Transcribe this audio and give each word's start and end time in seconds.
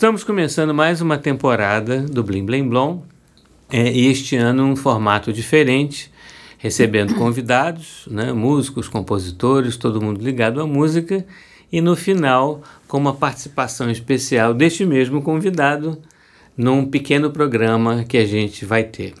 Estamos 0.00 0.24
começando 0.24 0.72
mais 0.72 1.02
uma 1.02 1.18
temporada 1.18 2.00
do 2.00 2.24
Blim 2.24 2.46
Blim 2.46 2.66
Blom 2.66 3.02
é, 3.70 3.92
e 3.92 4.06
este 4.06 4.34
ano 4.34 4.64
um 4.64 4.74
formato 4.74 5.30
diferente, 5.30 6.10
recebendo 6.56 7.14
convidados, 7.16 8.08
né, 8.10 8.32
músicos, 8.32 8.88
compositores, 8.88 9.76
todo 9.76 10.00
mundo 10.00 10.24
ligado 10.24 10.58
à 10.58 10.66
música 10.66 11.22
e 11.70 11.82
no 11.82 11.94
final 11.94 12.62
com 12.88 12.96
uma 12.96 13.12
participação 13.12 13.90
especial 13.90 14.54
deste 14.54 14.86
mesmo 14.86 15.20
convidado 15.20 15.98
num 16.56 16.86
pequeno 16.86 17.30
programa 17.30 18.02
que 18.02 18.16
a 18.16 18.24
gente 18.24 18.64
vai 18.64 18.84
ter. 18.84 19.12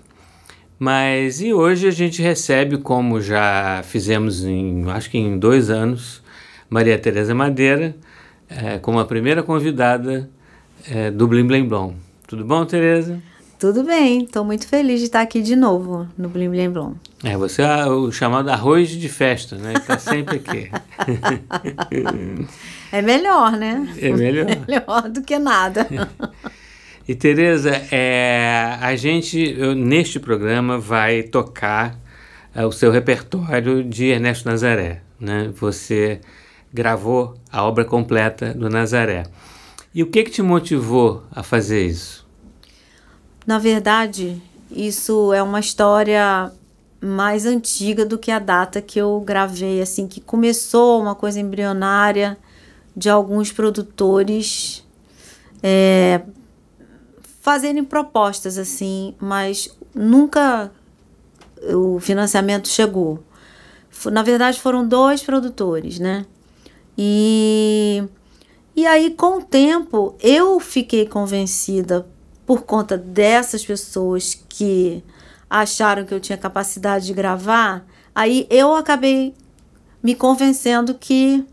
Mas 0.78 1.42
e 1.42 1.52
hoje 1.52 1.88
a 1.88 1.90
gente 1.90 2.22
recebe, 2.22 2.78
como 2.78 3.20
já 3.20 3.82
fizemos 3.84 4.46
em 4.46 4.90
acho 4.90 5.10
que 5.10 5.18
em 5.18 5.38
dois 5.38 5.68
anos, 5.68 6.22
Maria 6.70 6.98
Tereza 6.98 7.34
Madeira 7.34 7.94
é, 8.48 8.78
como 8.78 8.98
a 8.98 9.04
primeira 9.04 9.42
convidada 9.42 10.28
é, 10.88 11.10
do 11.10 11.26
Blim 11.26 11.46
Blim 11.46 11.66
Blom. 11.66 11.94
Tudo 12.26 12.44
bom, 12.44 12.64
Tereza? 12.64 13.20
Tudo 13.58 13.84
bem, 13.84 14.22
estou 14.22 14.42
muito 14.42 14.66
feliz 14.66 15.00
de 15.00 15.06
estar 15.06 15.20
aqui 15.20 15.42
de 15.42 15.54
novo 15.54 16.08
no 16.16 16.28
Blim 16.28 16.48
Blim 16.48 16.70
Blom. 16.70 16.94
É, 17.22 17.36
você 17.36 17.60
é 17.60 17.84
o 17.86 18.10
chamado 18.10 18.48
arroz 18.48 18.88
de 18.88 19.08
festa, 19.08 19.56
né? 19.56 19.74
Está 19.74 19.98
sempre 19.98 20.36
aqui. 20.36 20.70
é 22.90 23.02
melhor, 23.02 23.52
né? 23.52 23.92
É 24.00 24.10
melhor. 24.10 24.46
melhor 24.66 25.08
do 25.10 25.22
que 25.22 25.38
nada. 25.38 25.86
E 27.08 27.14
Tereza, 27.16 27.70
é, 27.90 28.76
a 28.80 28.94
gente 28.94 29.56
eu, 29.58 29.74
neste 29.74 30.20
programa 30.20 30.78
vai 30.78 31.24
tocar 31.24 31.98
é, 32.54 32.64
o 32.64 32.70
seu 32.70 32.92
repertório 32.92 33.82
de 33.82 34.06
Ernesto 34.06 34.48
Nazaré, 34.48 35.02
né? 35.18 35.50
Você 35.56 36.20
gravou 36.72 37.34
a 37.50 37.64
obra 37.64 37.84
completa 37.84 38.54
do 38.54 38.70
Nazaré. 38.70 39.24
E 39.94 40.02
o 40.02 40.06
que 40.06 40.22
que 40.22 40.30
te 40.30 40.42
motivou 40.42 41.24
a 41.32 41.42
fazer 41.42 41.86
isso? 41.86 42.26
Na 43.46 43.58
verdade, 43.58 44.40
isso 44.70 45.32
é 45.32 45.42
uma 45.42 45.58
história 45.58 46.52
mais 47.00 47.46
antiga 47.46 48.04
do 48.04 48.18
que 48.18 48.30
a 48.30 48.38
data 48.38 48.80
que 48.80 49.00
eu 49.00 49.20
gravei, 49.20 49.80
assim, 49.80 50.06
que 50.06 50.20
começou 50.20 51.00
uma 51.00 51.14
coisa 51.14 51.40
embrionária 51.40 52.38
de 52.96 53.08
alguns 53.08 53.50
produtores 53.50 54.84
é, 55.62 56.20
fazerem 57.40 57.82
propostas 57.82 58.58
assim, 58.58 59.14
mas 59.18 59.74
nunca 59.94 60.70
o 61.74 61.98
financiamento 61.98 62.68
chegou. 62.68 63.22
Na 64.06 64.22
verdade, 64.22 64.60
foram 64.60 64.86
dois 64.86 65.22
produtores, 65.22 65.98
né? 65.98 66.24
E, 66.96 68.04
e 68.76 68.86
aí, 68.86 69.10
com 69.10 69.38
o 69.38 69.42
tempo, 69.42 70.14
eu 70.20 70.58
fiquei 70.60 71.06
convencida 71.06 72.06
por 72.46 72.62
conta 72.62 72.96
dessas 72.96 73.64
pessoas 73.64 74.34
que 74.48 75.04
acharam 75.48 76.04
que 76.04 76.14
eu 76.14 76.20
tinha 76.20 76.38
capacidade 76.38 77.06
de 77.06 77.12
gravar, 77.12 77.84
aí 78.14 78.46
eu 78.50 78.74
acabei 78.74 79.34
me 80.02 80.14
convencendo 80.14 80.94
que, 80.94 81.44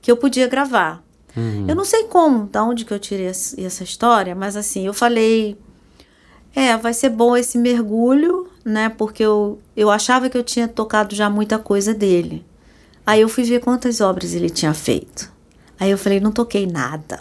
que 0.00 0.10
eu 0.10 0.16
podia 0.16 0.46
gravar. 0.46 1.02
Uhum. 1.36 1.66
Eu 1.68 1.76
não 1.76 1.84
sei 1.84 2.04
como, 2.04 2.46
da 2.46 2.64
onde 2.64 2.84
que 2.84 2.92
eu 2.92 2.98
tirei 2.98 3.26
essa 3.26 3.84
história, 3.84 4.34
mas 4.34 4.56
assim, 4.56 4.86
eu 4.86 4.94
falei, 4.94 5.56
é, 6.54 6.76
vai 6.76 6.92
ser 6.92 7.10
bom 7.10 7.36
esse 7.36 7.56
mergulho, 7.56 8.48
né? 8.64 8.88
Porque 8.88 9.22
eu, 9.22 9.60
eu 9.76 9.90
achava 9.90 10.28
que 10.28 10.36
eu 10.36 10.42
tinha 10.42 10.66
tocado 10.66 11.14
já 11.14 11.30
muita 11.30 11.58
coisa 11.58 11.94
dele. 11.94 12.44
Aí 13.06 13.20
eu 13.20 13.28
fui 13.28 13.44
ver 13.44 13.60
quantas 13.60 14.00
obras 14.00 14.34
ele 14.34 14.50
tinha 14.50 14.74
feito. 14.74 15.32
Aí 15.80 15.90
eu 15.90 15.98
falei, 15.98 16.18
não 16.18 16.32
toquei 16.32 16.66
nada. 16.66 17.20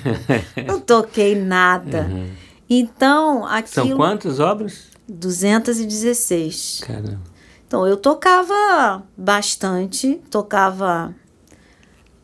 não 0.66 0.80
toquei 0.80 1.34
nada. 1.34 2.08
Uhum. 2.10 2.30
Então, 2.68 3.44
aquilo... 3.46 3.88
São 3.88 3.96
quantas 3.96 4.40
obras? 4.40 4.84
216. 5.08 6.80
Caramba. 6.86 7.20
Então, 7.66 7.86
eu 7.86 7.96
tocava 7.96 9.02
bastante, 9.16 10.20
tocava 10.30 11.14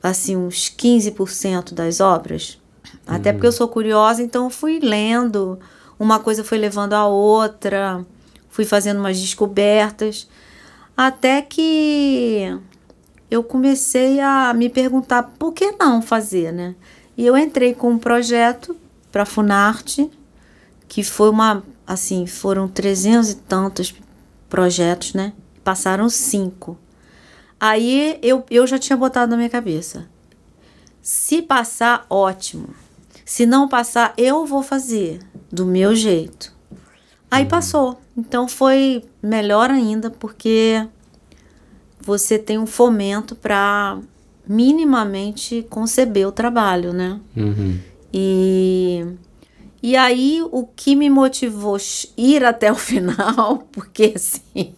assim 0.03 0.37
uns 0.37 0.71
15% 0.71 1.75
das 1.75 2.01
obras. 2.01 2.59
Uhum. 3.07 3.17
Até 3.17 3.33
porque 3.33 3.47
eu 3.47 3.53
sou 3.53 3.69
curiosa, 3.69 4.23
então 4.23 4.45
eu 4.45 4.51
fui 4.51 4.79
lendo, 4.81 5.59
uma 5.99 6.19
coisa 6.19 6.45
foi 6.45 6.59
levando 6.59 6.95
a 6.95 7.07
outra, 7.07 8.05
fui 8.49 8.65
fazendo 8.65 8.99
umas 8.99 9.21
descobertas, 9.21 10.29
até 10.97 11.43
que 11.43 12.59
eu 13.31 13.43
comecei 13.43 14.21
a 14.21 14.53
me 14.55 14.69
perguntar 14.69 15.23
por 15.39 15.53
que 15.53 15.73
não 15.73 16.01
fazer, 16.01 16.53
né? 16.53 16.75
E 17.17 17.27
eu 17.27 17.37
entrei 17.37 17.75
com 17.75 17.91
um 17.91 17.99
projeto 17.99 18.77
para 19.11 19.23
a 19.23 19.27
Funarte, 19.27 20.11
que 20.87 21.03
foi 21.03 21.31
uma, 21.31 21.63
assim, 21.87 22.27
foram 22.27 22.69
trezentos 22.69 23.31
e 23.31 23.37
tantos 23.37 23.95
projetos, 24.49 25.15
né? 25.15 25.33
Passaram 25.63 26.09
cinco. 26.09 26.79
Aí 27.61 28.19
eu, 28.23 28.45
eu 28.51 28.67
já 28.67 28.79
tinha 28.79 28.97
botado 28.97 29.31
na 29.31 29.37
minha 29.37 29.51
cabeça. 29.51 30.09
Se 31.03 31.43
passar, 31.43 32.07
ótimo. 32.09 32.69
Se 33.25 33.45
não 33.45 33.69
passar, 33.69 34.15
eu 34.17 34.47
vou 34.47 34.63
fazer 34.63 35.21
do 35.51 35.67
meu 35.67 35.95
jeito. 35.95 36.55
Aí 37.31 37.43
uhum. 37.43 37.49
passou. 37.49 38.01
Então 38.17 38.49
foi 38.49 39.05
melhor 39.23 39.71
ainda, 39.71 40.11
porque 40.11 40.87
você 42.09 42.39
tem 42.39 42.57
um 42.59 42.67
fomento 42.67 43.37
para 43.37 43.99
minimamente 44.47 45.67
conceber 45.69 46.27
o 46.27 46.33
trabalho, 46.33 46.95
né? 46.95 47.21
Uhum. 47.37 47.79
E, 48.11 49.05
e 49.83 49.95
aí 49.95 50.41
o 50.51 50.67
que 50.67 50.97
me 50.97 51.11
motivou 51.11 51.77
ir 52.17 52.43
até 52.47 52.73
o 52.73 52.77
final, 52.81 53.59
porque 53.71 54.15
assim, 54.17 54.73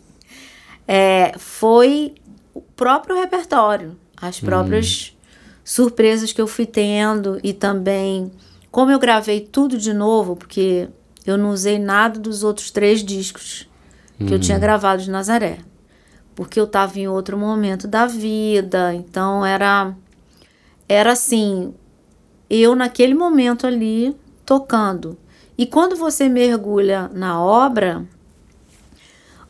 é, 0.89 1.33
foi 1.39 2.15
o 2.53 2.61
próprio 2.61 3.15
repertório, 3.15 3.97
as 4.21 4.41
próprias 4.41 5.11
uhum. 5.11 5.17
surpresas 5.65 6.33
que 6.33 6.41
eu 6.41 6.49
fui 6.49 6.67
tendo 6.67 7.39
e 7.45 7.53
também 7.53 8.33
como 8.73 8.91
eu 8.91 8.99
gravei 8.99 9.39
tudo 9.39 9.79
de 9.79 9.95
novo, 9.95 10.35
porque 10.35 10.89
eu 11.25 11.39
não 11.39 11.51
usei 11.51 11.79
nada 11.79 12.19
dos 12.19 12.43
outros 12.43 12.73
três 12.73 13.05
discos 13.05 13.69
que 14.19 14.25
uhum. 14.25 14.31
eu 14.31 14.41
tinha 14.41 14.59
gravado 14.59 15.01
de 15.01 15.11
Nazaré 15.11 15.59
porque 16.41 16.59
eu 16.59 16.65
estava 16.65 16.99
em 16.99 17.07
outro 17.07 17.37
momento 17.37 17.87
da 17.87 18.07
vida, 18.07 18.95
então 18.95 19.45
era 19.45 19.95
era 20.89 21.13
assim, 21.13 21.75
eu 22.49 22.75
naquele 22.75 23.13
momento 23.13 23.67
ali 23.67 24.17
tocando. 24.47 25.19
E 25.59 25.67
quando 25.67 25.97
você 25.97 26.31
mergulha 26.31 27.11
na 27.13 27.39
obra, 27.39 28.07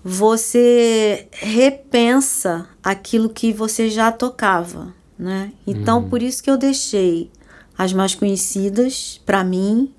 você 0.02 1.28
repensa 1.30 2.68
aquilo 2.82 3.28
que 3.28 3.52
você 3.52 3.88
já 3.88 4.10
tocava, 4.10 4.92
né? 5.16 5.52
Então, 5.64 5.98
uhum. 5.98 6.08
por 6.08 6.20
isso 6.20 6.42
que 6.42 6.50
eu 6.50 6.56
deixei 6.56 7.30
as 7.78 7.92
mais 7.92 8.16
conhecidas 8.16 9.20
para 9.24 9.44
mim 9.44 9.94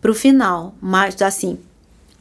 para 0.00 0.10
o 0.10 0.14
final, 0.14 0.74
mas 0.80 1.22
assim, 1.22 1.60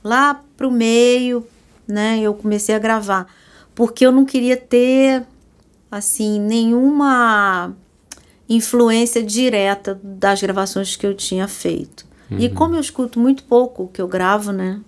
lá 0.03 0.39
para 0.55 0.67
o 0.67 0.71
meio, 0.71 1.43
né? 1.87 2.19
Eu 2.19 2.35
comecei 2.35 2.75
a 2.75 2.79
gravar 2.79 3.40
porque 3.73 4.05
eu 4.05 4.11
não 4.11 4.25
queria 4.25 4.57
ter 4.57 5.23
assim 5.89 6.39
nenhuma 6.39 7.75
influência 8.47 9.23
direta 9.23 9.99
das 10.03 10.41
gravações 10.41 10.95
que 10.95 11.05
eu 11.05 11.13
tinha 11.13 11.47
feito. 11.47 12.05
Uhum. 12.29 12.39
E 12.39 12.49
como 12.49 12.75
eu 12.75 12.81
escuto 12.81 13.19
muito 13.19 13.43
pouco 13.43 13.83
o 13.83 13.87
que 13.87 14.01
eu 14.01 14.07
gravo, 14.07 14.51
né? 14.51 14.79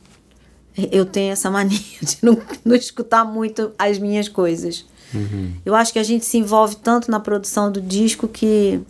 Eu 0.92 1.06
tenho 1.06 1.32
essa 1.32 1.50
mania 1.52 1.80
de 2.02 2.18
não, 2.22 2.42
não 2.64 2.76
escutar 2.76 3.26
muito 3.26 3.72
as 3.78 3.98
minhas 3.98 4.28
coisas. 4.28 4.86
Uhum. 5.14 5.54
Eu 5.66 5.76
acho 5.76 5.94
que 5.94 6.00
a 6.00 6.04
gente 6.04 6.26
se 6.26 6.38
envolve 6.38 6.76
tanto 6.78 7.12
na 7.12 7.20
produção 7.20 7.72
do 7.72 7.80
disco 7.82 8.28
que 8.28 8.82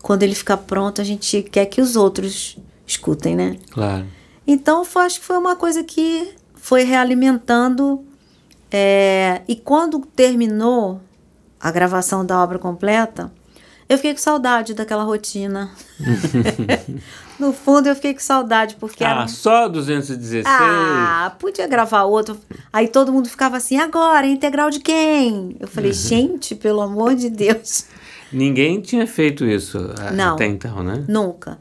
quando 0.00 0.22
ele 0.22 0.34
fica 0.34 0.56
pronto 0.56 1.00
a 1.00 1.04
gente 1.04 1.42
quer 1.42 1.66
que 1.66 1.80
os 1.80 1.96
outros 1.96 2.56
escutem, 2.86 3.34
né? 3.34 3.56
Claro. 3.70 4.06
Então, 4.46 4.84
foi, 4.84 5.04
acho 5.04 5.20
que 5.20 5.26
foi 5.26 5.38
uma 5.38 5.56
coisa 5.56 5.84
que 5.84 6.34
foi 6.54 6.82
realimentando 6.82 8.04
é, 8.72 9.42
e 9.46 9.54
quando 9.54 10.00
terminou 10.00 11.00
a 11.60 11.70
gravação 11.70 12.24
da 12.24 12.42
obra 12.42 12.58
completa, 12.58 13.30
eu 13.88 13.98
fiquei 13.98 14.14
com 14.14 14.20
saudade 14.20 14.72
daquela 14.72 15.02
rotina. 15.02 15.70
no 17.38 17.52
fundo, 17.52 17.88
eu 17.88 17.94
fiquei 17.94 18.14
com 18.14 18.20
saudade, 18.20 18.76
porque. 18.76 19.04
Ah, 19.04 19.10
era... 19.10 19.28
só 19.28 19.68
216? 19.68 20.44
Ah, 20.46 21.34
podia 21.38 21.66
gravar 21.66 22.04
outro. 22.04 22.38
Aí 22.72 22.88
todo 22.88 23.12
mundo 23.12 23.28
ficava 23.28 23.58
assim: 23.58 23.78
agora, 23.78 24.26
integral 24.26 24.70
de 24.70 24.80
quem? 24.80 25.56
Eu 25.60 25.68
falei: 25.68 25.90
uhum. 25.90 25.96
gente, 25.96 26.54
pelo 26.54 26.80
amor 26.80 27.14
de 27.14 27.28
Deus. 27.28 27.86
Ninguém 28.32 28.80
tinha 28.80 29.06
feito 29.06 29.44
isso 29.44 29.78
Não, 30.14 30.36
até 30.36 30.46
então, 30.46 30.82
né? 30.82 31.04
Nunca. 31.06 31.58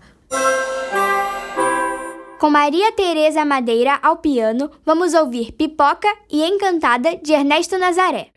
Com 2.41 2.49
Maria 2.49 2.91
Tereza 2.93 3.45
Madeira 3.45 3.99
ao 4.01 4.17
piano, 4.17 4.71
vamos 4.83 5.13
ouvir 5.13 5.51
Pipoca 5.51 6.07
e 6.27 6.41
Encantada 6.41 7.15
de 7.15 7.33
Ernesto 7.33 7.77
Nazaré. 7.77 8.31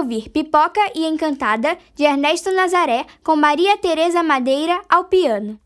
Ouvir 0.00 0.30
Pipoca 0.30 0.80
e 0.94 1.06
Encantada, 1.06 1.76
de 1.94 2.04
Ernesto 2.04 2.50
Nazaré, 2.50 3.04
com 3.22 3.36
Maria 3.36 3.76
Tereza 3.76 4.22
Madeira 4.22 4.80
ao 4.88 5.04
piano. 5.04 5.60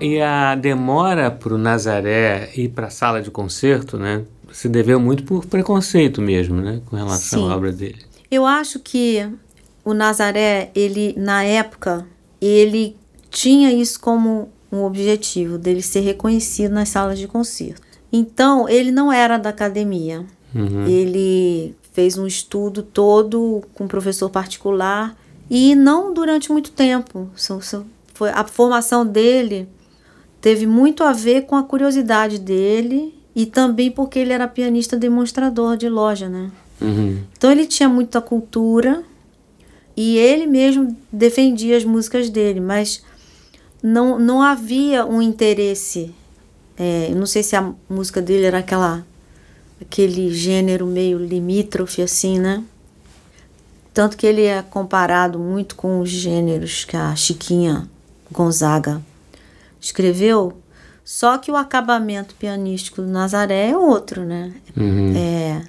E 0.00 0.20
a 0.20 0.56
demora 0.56 1.30
para 1.30 1.54
o 1.54 1.58
Nazaré 1.58 2.50
ir 2.56 2.70
para 2.70 2.88
a 2.88 2.90
sala 2.90 3.22
de 3.22 3.30
concerto, 3.30 3.96
né, 3.96 4.24
se 4.52 4.68
deveu 4.68 4.98
muito 4.98 5.22
por 5.22 5.46
preconceito 5.46 6.20
mesmo, 6.20 6.60
né, 6.60 6.80
com 6.86 6.96
relação 6.96 7.44
Sim. 7.44 7.50
à 7.50 7.56
obra 7.56 7.72
dele. 7.72 8.02
Eu 8.28 8.44
acho 8.44 8.80
que 8.80 9.26
o 9.84 9.94
Nazaré, 9.94 10.70
ele 10.74 11.14
na 11.16 11.44
época, 11.44 12.04
ele 12.40 12.96
tinha 13.30 13.72
isso 13.72 14.00
como 14.00 14.50
um 14.70 14.82
objetivo 14.82 15.56
dele 15.56 15.80
ser 15.80 16.00
reconhecido 16.00 16.72
nas 16.72 16.88
salas 16.88 17.18
de 17.18 17.28
concerto. 17.28 17.82
Então, 18.12 18.68
ele 18.68 18.90
não 18.90 19.12
era 19.12 19.38
da 19.38 19.50
academia. 19.50 20.24
Uhum. 20.54 20.86
Ele 20.86 21.74
fez 21.96 22.18
um 22.18 22.26
estudo 22.26 22.82
todo 22.82 23.62
com 23.72 23.84
um 23.84 23.88
professor 23.88 24.28
particular 24.28 25.16
e 25.48 25.74
não 25.74 26.12
durante 26.12 26.52
muito 26.52 26.70
tempo. 26.70 27.30
Foi, 28.12 28.28
a 28.28 28.44
formação 28.44 29.06
dele 29.06 29.66
teve 30.38 30.66
muito 30.66 31.02
a 31.02 31.14
ver 31.14 31.46
com 31.46 31.56
a 31.56 31.62
curiosidade 31.62 32.38
dele 32.38 33.14
e 33.34 33.46
também 33.46 33.90
porque 33.90 34.18
ele 34.18 34.34
era 34.34 34.46
pianista 34.46 34.94
demonstrador 34.94 35.74
de 35.78 35.88
loja, 35.88 36.28
né? 36.28 36.50
Uhum. 36.82 37.22
Então 37.34 37.50
ele 37.50 37.64
tinha 37.64 37.88
muita 37.88 38.20
cultura 38.20 39.02
e 39.96 40.18
ele 40.18 40.46
mesmo 40.46 40.94
defendia 41.10 41.78
as 41.78 41.84
músicas 41.84 42.28
dele, 42.28 42.60
mas 42.60 43.02
não, 43.82 44.18
não 44.18 44.42
havia 44.42 45.06
um 45.06 45.22
interesse. 45.22 46.14
é, 46.76 47.08
eu 47.10 47.16
não 47.16 47.24
sei 47.24 47.42
se 47.42 47.56
a 47.56 47.72
música 47.88 48.20
dele 48.20 48.44
era 48.44 48.58
aquela 48.58 49.02
aquele 49.80 50.32
gênero 50.32 50.86
meio 50.86 51.18
limítrofe 51.18 52.02
assim, 52.02 52.38
né? 52.38 52.62
Tanto 53.92 54.16
que 54.16 54.26
ele 54.26 54.44
é 54.44 54.62
comparado 54.62 55.38
muito 55.38 55.74
com 55.74 56.00
os 56.00 56.10
gêneros 56.10 56.84
que 56.84 56.96
a 56.96 57.14
Chiquinha 57.16 57.88
Gonzaga 58.30 59.00
escreveu, 59.80 60.56
só 61.04 61.38
que 61.38 61.50
o 61.50 61.56
acabamento 61.56 62.34
pianístico 62.34 63.00
do 63.00 63.08
Nazaré 63.08 63.70
é 63.70 63.76
outro, 63.76 64.24
né? 64.24 64.52
Uhum. 64.76 65.14
É, 65.16 65.62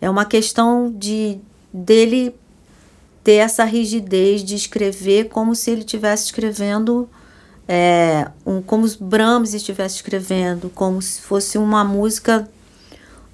é 0.00 0.08
uma 0.08 0.24
questão 0.24 0.92
de 0.96 1.38
dele 1.72 2.34
ter 3.22 3.34
essa 3.34 3.64
rigidez 3.64 4.44
de 4.44 4.54
escrever 4.54 5.28
como 5.28 5.54
se 5.54 5.70
ele 5.70 5.80
estivesse 5.80 6.26
escrevendo 6.26 7.08
é, 7.68 8.30
um, 8.46 8.62
como 8.62 8.84
os 8.84 8.94
Brahms 8.94 9.52
estivesse 9.52 9.96
escrevendo, 9.96 10.70
como 10.74 11.02
se 11.02 11.20
fosse 11.20 11.58
uma 11.58 11.82
música 11.82 12.48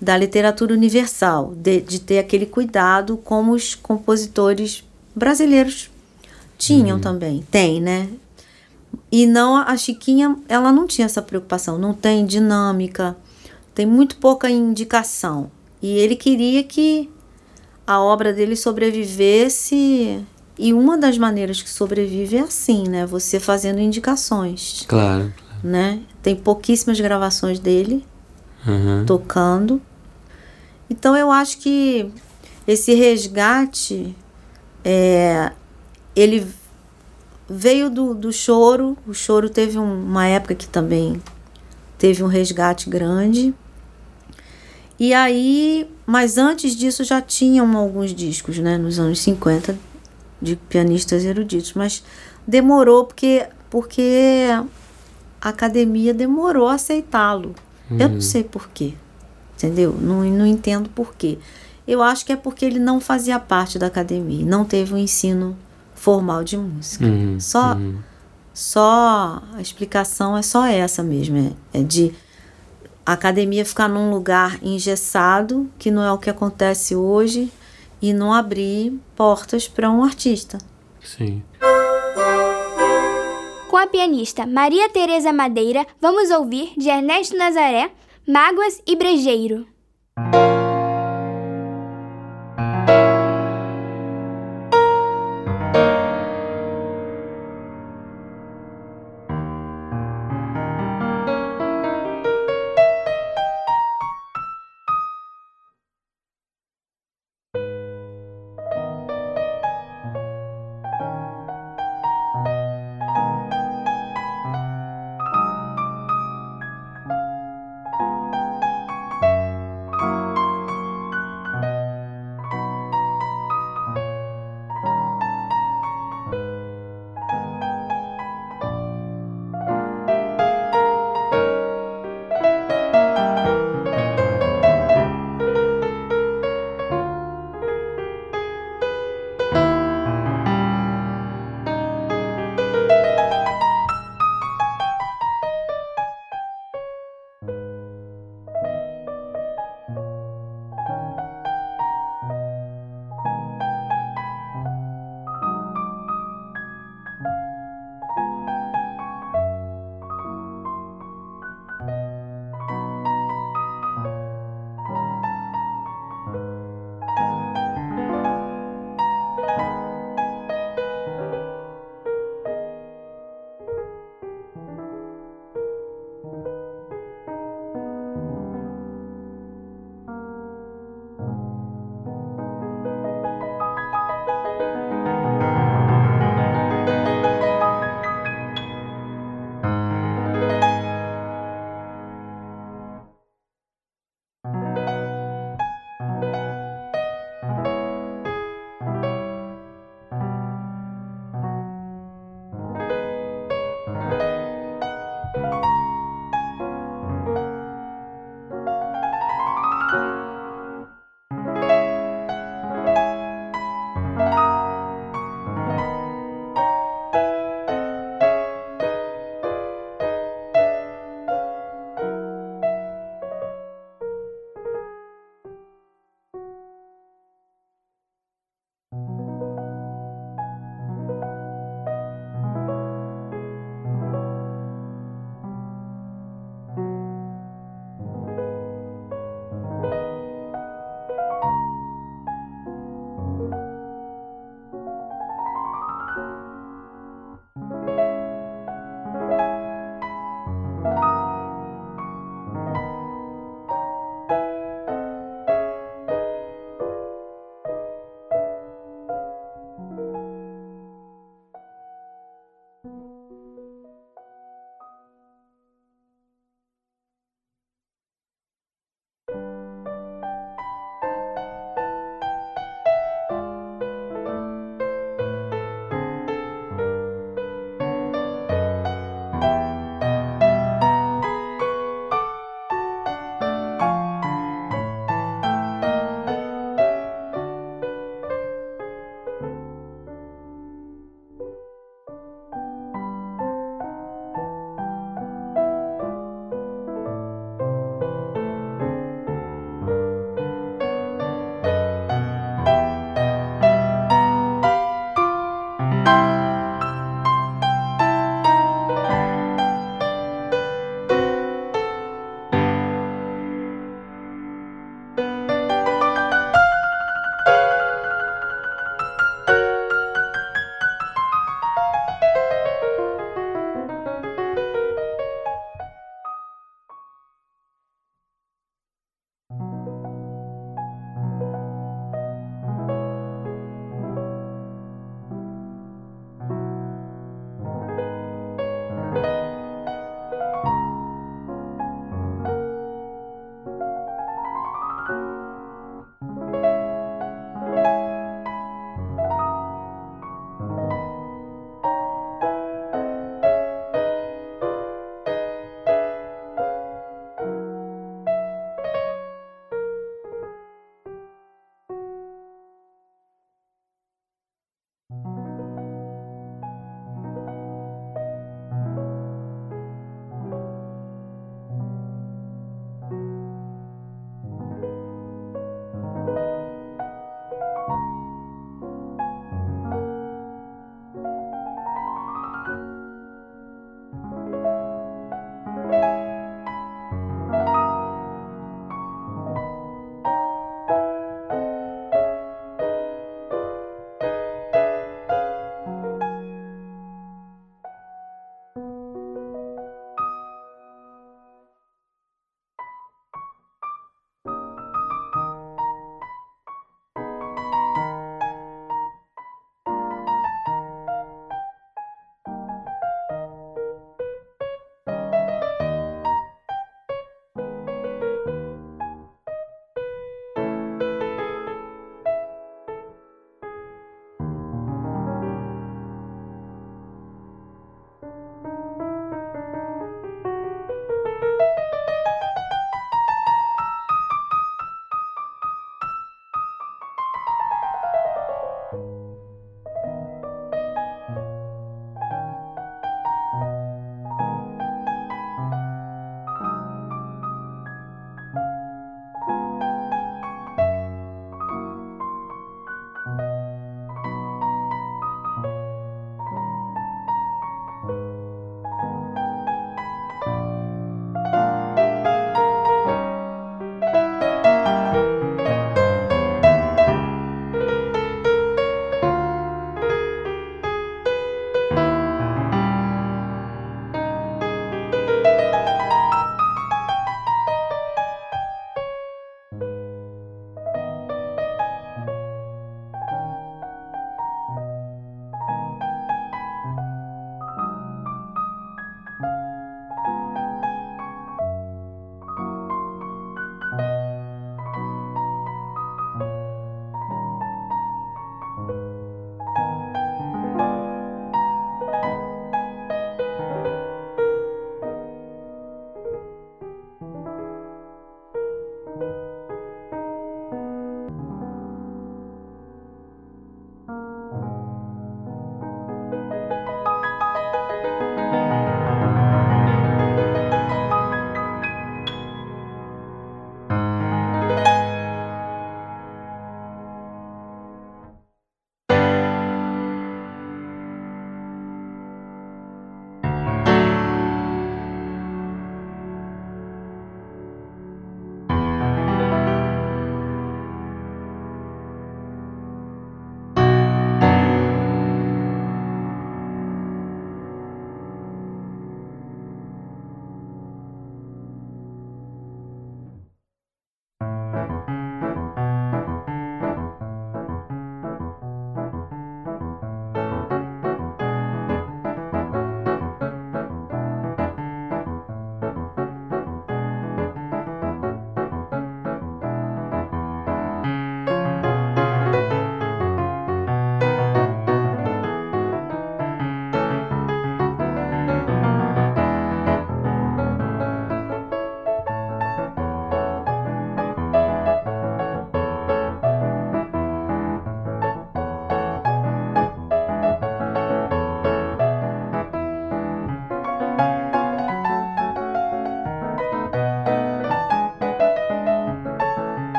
da 0.00 0.16
literatura 0.16 0.72
universal, 0.74 1.52
de, 1.56 1.80
de 1.80 2.00
ter 2.00 2.18
aquele 2.18 2.46
cuidado 2.46 3.16
como 3.18 3.52
os 3.52 3.74
compositores 3.74 4.82
brasileiros 5.14 5.90
tinham 6.56 6.98
também, 6.98 7.44
tem, 7.50 7.80
né? 7.80 8.08
E 9.12 9.26
não 9.26 9.56
a 9.56 9.76
Chiquinha, 9.76 10.36
ela 10.48 10.72
não 10.72 10.86
tinha 10.86 11.04
essa 11.06 11.20
preocupação, 11.20 11.76
não 11.78 11.92
tem 11.92 12.24
dinâmica, 12.24 13.16
tem 13.74 13.84
muito 13.86 14.16
pouca 14.16 14.48
indicação. 14.50 15.50
E 15.82 15.88
ele 15.98 16.16
queria 16.16 16.62
que 16.62 17.10
a 17.86 18.00
obra 18.00 18.32
dele 18.32 18.54
sobrevivesse, 18.56 20.24
e 20.58 20.72
uma 20.72 20.96
das 20.98 21.16
maneiras 21.18 21.62
que 21.62 21.70
sobrevive 21.70 22.36
é 22.36 22.40
assim, 22.40 22.84
né? 22.88 23.06
Você 23.06 23.40
fazendo 23.40 23.80
indicações, 23.80 24.84
Claro. 24.86 25.32
né? 25.64 26.00
Tem 26.22 26.36
pouquíssimas 26.36 27.00
gravações 27.00 27.58
dele 27.58 28.04
Uhum. 28.66 29.04
tocando. 29.06 29.80
Então 30.90 31.16
eu 31.16 31.30
acho 31.30 31.58
que 31.58 32.10
esse 32.66 32.92
resgate 32.94 34.14
é, 34.84 35.52
ele 36.14 36.46
veio 37.48 37.88
do, 37.88 38.14
do 38.14 38.32
choro. 38.32 38.98
O 39.06 39.14
choro 39.14 39.48
teve 39.48 39.78
um- 39.78 40.04
uma 40.04 40.26
época 40.26 40.54
que 40.54 40.68
também 40.68 41.22
teve 41.96 42.22
um 42.22 42.26
resgate 42.26 42.90
grande. 42.90 43.54
E 44.98 45.14
aí, 45.14 45.88
mas 46.04 46.36
antes 46.36 46.76
disso 46.76 47.04
já 47.04 47.22
tinham 47.22 47.74
alguns 47.76 48.14
discos, 48.14 48.58
né, 48.58 48.76
nos 48.76 48.98
anos 48.98 49.20
50 49.20 49.76
de 50.42 50.56
pianistas 50.56 51.24
eruditos, 51.24 51.72
mas 51.74 52.02
demorou 52.46 53.04
porque 53.04 53.46
porque 53.70 54.46
a 55.40 55.48
academia 55.48 56.12
demorou 56.12 56.66
a 56.66 56.74
aceitá-lo. 56.74 57.54
Eu 57.90 58.08
não 58.08 58.20
sei 58.20 58.42
por 58.42 58.68
quê. 58.70 58.94
Entendeu? 59.62 59.94
Não, 60.00 60.22
não 60.24 60.46
entendo 60.46 60.88
por 60.88 61.14
quê. 61.14 61.38
Eu 61.86 62.02
acho 62.02 62.24
que 62.24 62.32
é 62.32 62.36
porque 62.36 62.64
ele 62.64 62.78
não 62.78 62.98
fazia 63.00 63.38
parte 63.38 63.78
da 63.78 63.86
academia, 63.88 64.44
não 64.46 64.64
teve 64.64 64.94
um 64.94 64.98
ensino 64.98 65.56
formal 65.94 66.42
de 66.42 66.56
música. 66.56 67.04
Uhum. 67.04 67.38
Só, 67.38 67.74
Uhum. 67.74 67.96
só 68.54 69.42
a 69.54 69.60
explicação 69.60 70.36
é 70.36 70.42
só 70.42 70.64
essa 70.66 71.02
mesmo, 71.02 71.36
é, 71.72 71.80
é 71.80 71.82
de 71.82 72.14
a 73.04 73.12
academia 73.14 73.64
ficar 73.64 73.88
num 73.88 74.10
lugar 74.10 74.58
engessado, 74.62 75.68
que 75.78 75.90
não 75.90 76.02
é 76.02 76.12
o 76.12 76.18
que 76.18 76.30
acontece 76.30 76.94
hoje, 76.94 77.52
e 78.00 78.12
não 78.14 78.32
abrir 78.32 78.98
portas 79.16 79.66
para 79.68 79.90
um 79.90 80.02
artista. 80.04 80.56
Sim. 81.04 81.42
Com 83.68 83.76
a 83.76 83.86
pianista 83.86 84.46
Maria 84.46 84.88
Tereza 84.90 85.32
Madeira, 85.32 85.86
vamos 86.00 86.30
ouvir 86.30 86.72
de 86.76 86.88
Ernesto 86.88 87.36
Nazaré, 87.36 87.90
Mágoas 88.30 88.80
e 88.86 88.94
Brejeiro. 88.94 89.66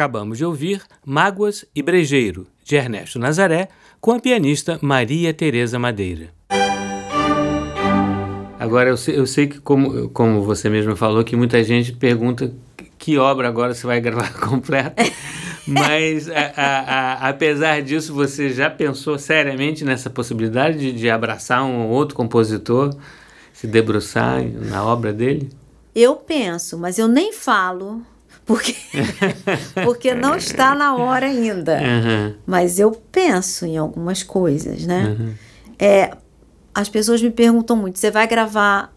Acabamos 0.00 0.38
de 0.38 0.46
ouvir 0.46 0.80
Mágoas 1.04 1.66
e 1.76 1.82
Brejeiro, 1.82 2.46
de 2.64 2.74
Ernesto 2.74 3.18
Nazaré, 3.18 3.68
com 4.00 4.12
a 4.12 4.18
pianista 4.18 4.78
Maria 4.80 5.34
Tereza 5.34 5.78
Madeira. 5.78 6.30
Agora, 8.58 8.88
eu 8.88 8.96
sei, 8.96 9.18
eu 9.18 9.26
sei 9.26 9.46
que, 9.46 9.60
como, 9.60 10.08
como 10.08 10.40
você 10.40 10.70
mesmo 10.70 10.96
falou, 10.96 11.22
que 11.22 11.36
muita 11.36 11.62
gente 11.62 11.92
pergunta 11.92 12.50
que 12.96 13.18
obra 13.18 13.46
agora 13.46 13.74
você 13.74 13.86
vai 13.86 14.00
gravar 14.00 14.32
completa. 14.40 15.04
Mas, 15.66 16.30
a, 16.30 16.52
a, 16.56 16.78
a, 16.78 17.28
apesar 17.28 17.82
disso, 17.82 18.14
você 18.14 18.48
já 18.48 18.70
pensou 18.70 19.18
seriamente 19.18 19.84
nessa 19.84 20.08
possibilidade 20.08 20.78
de, 20.78 20.92
de 20.92 21.10
abraçar 21.10 21.62
um 21.62 21.88
outro 21.88 22.16
compositor, 22.16 22.96
se 23.52 23.66
debruçar 23.66 24.42
na 24.42 24.82
obra 24.82 25.12
dele? 25.12 25.50
Eu 25.94 26.16
penso, 26.16 26.78
mas 26.78 26.98
eu 26.98 27.06
nem 27.06 27.34
falo, 27.34 28.00
porque, 28.50 28.74
porque 29.84 30.12
não 30.12 30.34
está 30.34 30.74
na 30.74 30.96
hora 30.96 31.26
ainda. 31.26 31.78
Uhum. 31.78 32.34
Mas 32.44 32.80
eu 32.80 32.90
penso 32.90 33.64
em 33.64 33.78
algumas 33.78 34.24
coisas, 34.24 34.84
né? 34.84 35.16
Uhum. 35.16 35.34
É, 35.78 36.16
as 36.74 36.88
pessoas 36.88 37.22
me 37.22 37.30
perguntam 37.30 37.76
muito: 37.76 37.96
você 37.96 38.10
vai 38.10 38.26
gravar 38.26 38.92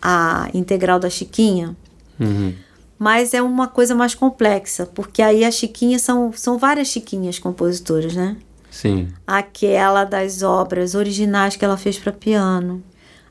a 0.00 0.48
integral 0.54 0.98
da 0.98 1.10
Chiquinha? 1.10 1.76
Uhum. 2.18 2.54
Mas 2.98 3.34
é 3.34 3.42
uma 3.42 3.68
coisa 3.68 3.94
mais 3.94 4.14
complexa, 4.14 4.86
porque 4.86 5.20
aí 5.20 5.44
as 5.44 5.54
Chiquinhas 5.54 6.00
são, 6.00 6.32
são 6.32 6.56
várias 6.56 6.88
Chiquinhas 6.88 7.38
compositoras, 7.38 8.14
né? 8.14 8.38
Sim. 8.70 9.08
Aquela 9.26 10.04
das 10.04 10.42
obras 10.42 10.94
originais 10.94 11.56
que 11.56 11.64
ela 11.64 11.76
fez 11.76 11.98
para 11.98 12.10
piano. 12.10 12.82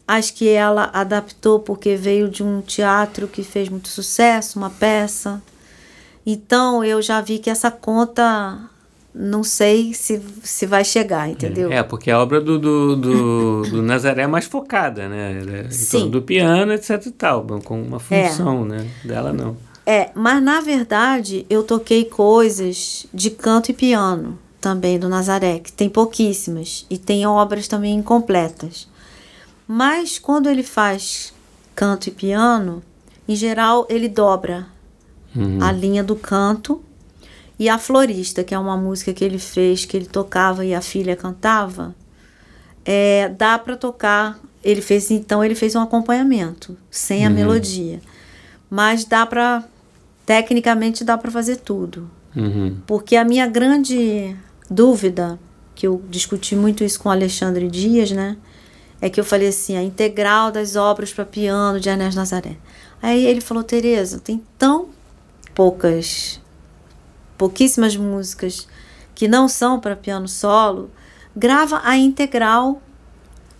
As 0.08 0.32
que 0.32 0.48
ela 0.48 0.90
adaptou 0.94 1.60
porque 1.60 1.96
veio 1.96 2.30
de 2.30 2.42
um 2.42 2.62
teatro 2.62 3.28
que 3.28 3.44
fez 3.44 3.68
muito 3.68 3.90
sucesso, 3.90 4.58
uma 4.58 4.70
peça. 4.70 5.42
Então 6.26 6.84
eu 6.84 7.02
já 7.02 7.20
vi 7.20 7.40
que 7.40 7.50
essa 7.50 7.70
conta 7.70 8.58
não 9.14 9.44
sei 9.44 9.94
se, 9.94 10.22
se 10.44 10.66
vai 10.68 10.86
chegar, 10.86 11.28
entendeu? 11.28 11.72
É, 11.72 11.82
porque 11.82 12.12
a 12.12 12.22
obra 12.22 12.40
do, 12.40 12.60
do, 12.60 12.96
do, 12.96 13.62
do 13.64 13.82
Nazaré 13.82 14.24
é 14.24 14.28
mais 14.28 14.46
focada, 14.46 15.10
né? 15.10 15.66
É 15.66 15.70
Sim. 15.72 16.10
Do 16.10 16.22
piano, 16.22 16.72
etc 16.72 17.04
e 17.08 17.12
tal, 17.12 17.46
com 17.64 17.82
uma 17.82 18.00
função, 18.00 18.64
é. 18.66 18.66
né? 18.66 18.88
Dela 19.04 19.34
não. 19.34 19.58
É, 19.86 20.12
mas 20.14 20.44
na 20.44 20.62
verdade 20.62 21.46
eu 21.50 21.64
toquei 21.64 22.06
coisas 22.06 23.08
de 23.14 23.32
canto 23.32 23.72
e 23.72 23.74
piano 23.74 24.38
também 24.62 25.00
do 25.00 25.10
Nazaré, 25.10 25.60
que 25.60 25.72
tem 25.72 25.90
pouquíssimas, 25.90 26.86
e 26.90 26.98
tem 26.98 27.26
obras 27.26 27.68
também 27.68 27.96
incompletas. 27.96 28.88
Mas 29.68 30.18
quando 30.18 30.50
ele 30.50 30.64
faz 30.64 31.34
canto 31.76 32.08
e 32.08 32.12
piano, 32.12 32.82
em 33.28 33.36
geral 33.36 33.86
ele 33.90 34.08
dobra 34.08 34.68
uhum. 35.36 35.62
a 35.62 35.72
linha 35.72 36.04
do 36.04 36.16
canto 36.16 36.82
e 37.60 37.68
a 37.70 37.78
Florista, 37.78 38.44
que 38.44 38.54
é 38.54 38.60
uma 38.60 38.78
música 38.78 39.14
que 39.14 39.24
ele 39.24 39.40
fez, 39.40 39.84
que 39.84 39.98
ele 39.98 40.06
tocava 40.06 40.64
e 40.64 40.74
a 40.74 40.82
filha 40.82 41.16
cantava, 41.16 41.96
é, 42.86 43.30
dá 43.30 43.58
para 43.58 43.76
tocar. 43.76 44.40
Ele 44.64 44.82
fez 44.82 45.12
então 45.12 45.44
ele 45.44 45.56
fez 45.56 45.76
um 45.76 45.82
acompanhamento 45.82 46.78
sem 46.90 47.26
a 47.26 47.30
uhum. 47.30 47.36
melodia, 47.36 48.00
mas 48.70 49.06
dá 49.06 49.26
para 49.26 49.64
tecnicamente 50.26 51.04
dá 51.04 51.18
para 51.18 51.32
fazer 51.32 51.58
tudo, 51.58 52.10
uhum. 52.36 52.78
porque 52.86 53.16
a 53.16 53.24
minha 53.24 53.48
grande 53.48 54.36
dúvida 54.70 55.40
que 55.74 55.88
eu 55.88 56.02
discuti 56.10 56.56
muito 56.56 56.84
isso 56.84 57.00
com 57.00 57.10
Alexandre 57.10 57.70
Dias, 57.70 58.12
né? 58.12 58.36
É 59.00 59.10
que 59.10 59.20
eu 59.20 59.26
falei 59.26 59.50
assim, 59.50 59.78
a 59.78 59.84
integral 59.84 60.52
das 60.52 60.76
obras 60.76 61.14
para 61.14 61.26
piano 61.26 61.80
de 61.80 61.88
Ernesto 61.90 62.20
Nazaré. 62.20 62.58
Aí 63.02 63.26
ele 63.26 63.42
falou, 63.42 63.64
Tereza, 63.64 64.20
tem 64.20 64.42
tão 64.58 64.90
poucas 65.54 66.40
pouquíssimas 67.38 67.96
músicas 67.96 68.68
que 69.14 69.28
não 69.28 69.48
são 69.48 69.80
para 69.80 69.96
piano 69.96 70.28
solo, 70.28 70.90
grava 71.36 71.82
a 71.84 71.96
integral 71.98 72.82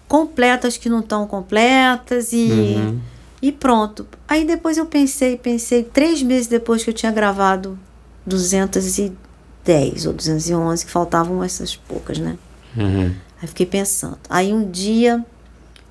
completas 0.08 0.78
que 0.78 0.90
não 0.90 1.00
estão 1.00 1.28
completas 1.28 2.32
e 2.34 2.76
uhum. 2.78 3.00
e 3.42 3.52
pronto. 3.52 4.08
Aí 4.28 4.46
depois 4.46 4.78
eu 4.78 4.86
pensei, 4.86 5.38
pensei 5.38 5.84
três 5.84 6.24
meses 6.24 6.48
depois 6.48 6.84
que 6.84 6.90
eu 6.90 6.94
tinha 6.94 7.12
gravado 7.12 7.78
210 8.26 10.06
ou 10.06 10.14
211, 10.14 10.86
que 10.86 10.92
faltavam 10.92 11.44
essas 11.44 11.76
poucas, 11.76 12.18
né? 12.18 12.38
Uhum. 12.76 13.14
Aí 13.42 13.48
fiquei 13.48 13.66
pensando. 13.66 14.18
Aí 14.30 14.54
um 14.54 14.70
dia 14.70 15.24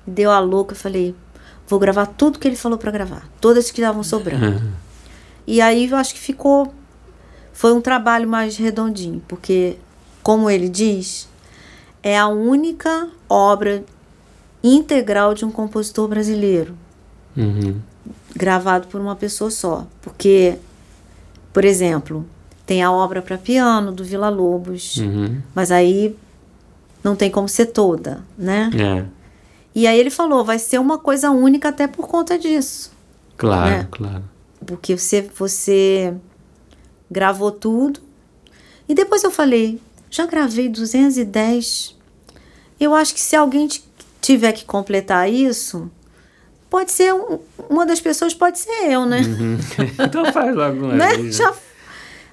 deu 0.05 0.31
a 0.31 0.39
louca, 0.39 0.73
eu 0.73 0.77
falei, 0.77 1.15
vou 1.67 1.79
gravar 1.79 2.05
tudo 2.05 2.39
que 2.39 2.47
ele 2.47 2.55
falou 2.55 2.77
para 2.77 2.91
gravar, 2.91 3.27
todas 3.39 3.71
que 3.71 3.81
estavam 3.81 4.03
sobrando. 4.03 4.63
Uhum. 4.63 4.71
E 5.49 5.61
aí 5.61 5.89
eu 5.89 5.95
acho 5.95 6.13
que 6.13 6.19
ficou 6.19 6.73
foi 7.57 7.73
um 7.73 7.81
trabalho 7.81 8.29
mais 8.29 8.55
redondinho, 8.55 9.19
porque, 9.27 9.77
como 10.21 10.47
ele 10.47 10.69
diz, 10.69 11.27
é 12.03 12.15
a 12.15 12.27
única 12.27 13.09
obra 13.27 13.83
integral 14.63 15.33
de 15.33 15.43
um 15.43 15.49
compositor 15.49 16.07
brasileiro, 16.07 16.77
uhum. 17.35 17.81
gravado 18.35 18.85
por 18.85 19.01
uma 19.01 19.15
pessoa 19.15 19.49
só. 19.49 19.87
Porque, 20.03 20.59
por 21.51 21.65
exemplo, 21.65 22.27
tem 22.63 22.83
a 22.83 22.91
obra 22.91 23.23
para 23.23 23.39
piano 23.39 23.91
do 23.91 24.03
Vila 24.03 24.29
Lobos, 24.29 24.97
uhum. 24.97 25.41
mas 25.55 25.71
aí 25.71 26.15
não 27.03 27.15
tem 27.15 27.29
como 27.29 27.47
ser 27.47 27.67
toda, 27.67 28.23
né? 28.37 28.69
É. 28.75 29.05
E 29.73 29.85
aí 29.85 29.99
ele 29.99 30.09
falou, 30.09 30.43
vai 30.43 30.57
ser 30.57 30.79
uma 30.79 30.97
coisa 30.97 31.29
única 31.29 31.69
até 31.69 31.87
por 31.87 32.07
conta 32.07 32.37
disso. 32.37 32.91
Claro, 33.37 33.69
né? 33.69 33.87
claro. 33.91 34.23
Porque 34.65 34.97
você, 34.97 35.29
você 35.35 36.13
gravou 37.09 37.51
tudo. 37.51 37.99
E 38.89 38.95
depois 38.95 39.23
eu 39.23 39.31
falei, 39.31 39.79
já 40.09 40.25
gravei 40.25 40.67
210. 40.67 41.95
Eu 42.79 42.95
acho 42.95 43.13
que 43.13 43.19
se 43.19 43.35
alguém 43.35 43.67
tiver 44.21 44.51
que 44.51 44.65
completar 44.65 45.31
isso, 45.31 45.89
pode 46.69 46.91
ser 46.91 47.13
um, 47.13 47.39
uma 47.69 47.85
das 47.85 47.99
pessoas, 47.99 48.33
pode 48.33 48.59
ser 48.59 48.91
eu, 48.91 49.05
né? 49.05 49.21
Uhum. 49.21 49.57
então 50.03 50.31
faz 50.31 50.55
logo 50.55 50.85
uma 50.85 50.93
né? 50.95 51.15
vez. 51.15 51.35
Já... 51.35 51.53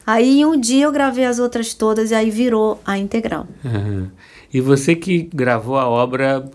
Aí 0.06 0.44
um 0.44 0.58
dia 0.58 0.84
eu 0.84 0.92
gravei 0.92 1.24
as 1.24 1.38
outras 1.38 1.72
todas 1.72 2.10
e 2.10 2.14
aí 2.14 2.30
virou 2.30 2.80
a 2.84 2.98
integral. 2.98 3.46
Uhum. 3.64 4.08
E 4.54 4.60
você 4.60 4.94
que 4.94 5.28
gravou 5.34 5.76
a 5.76 5.88
obra 5.88 6.48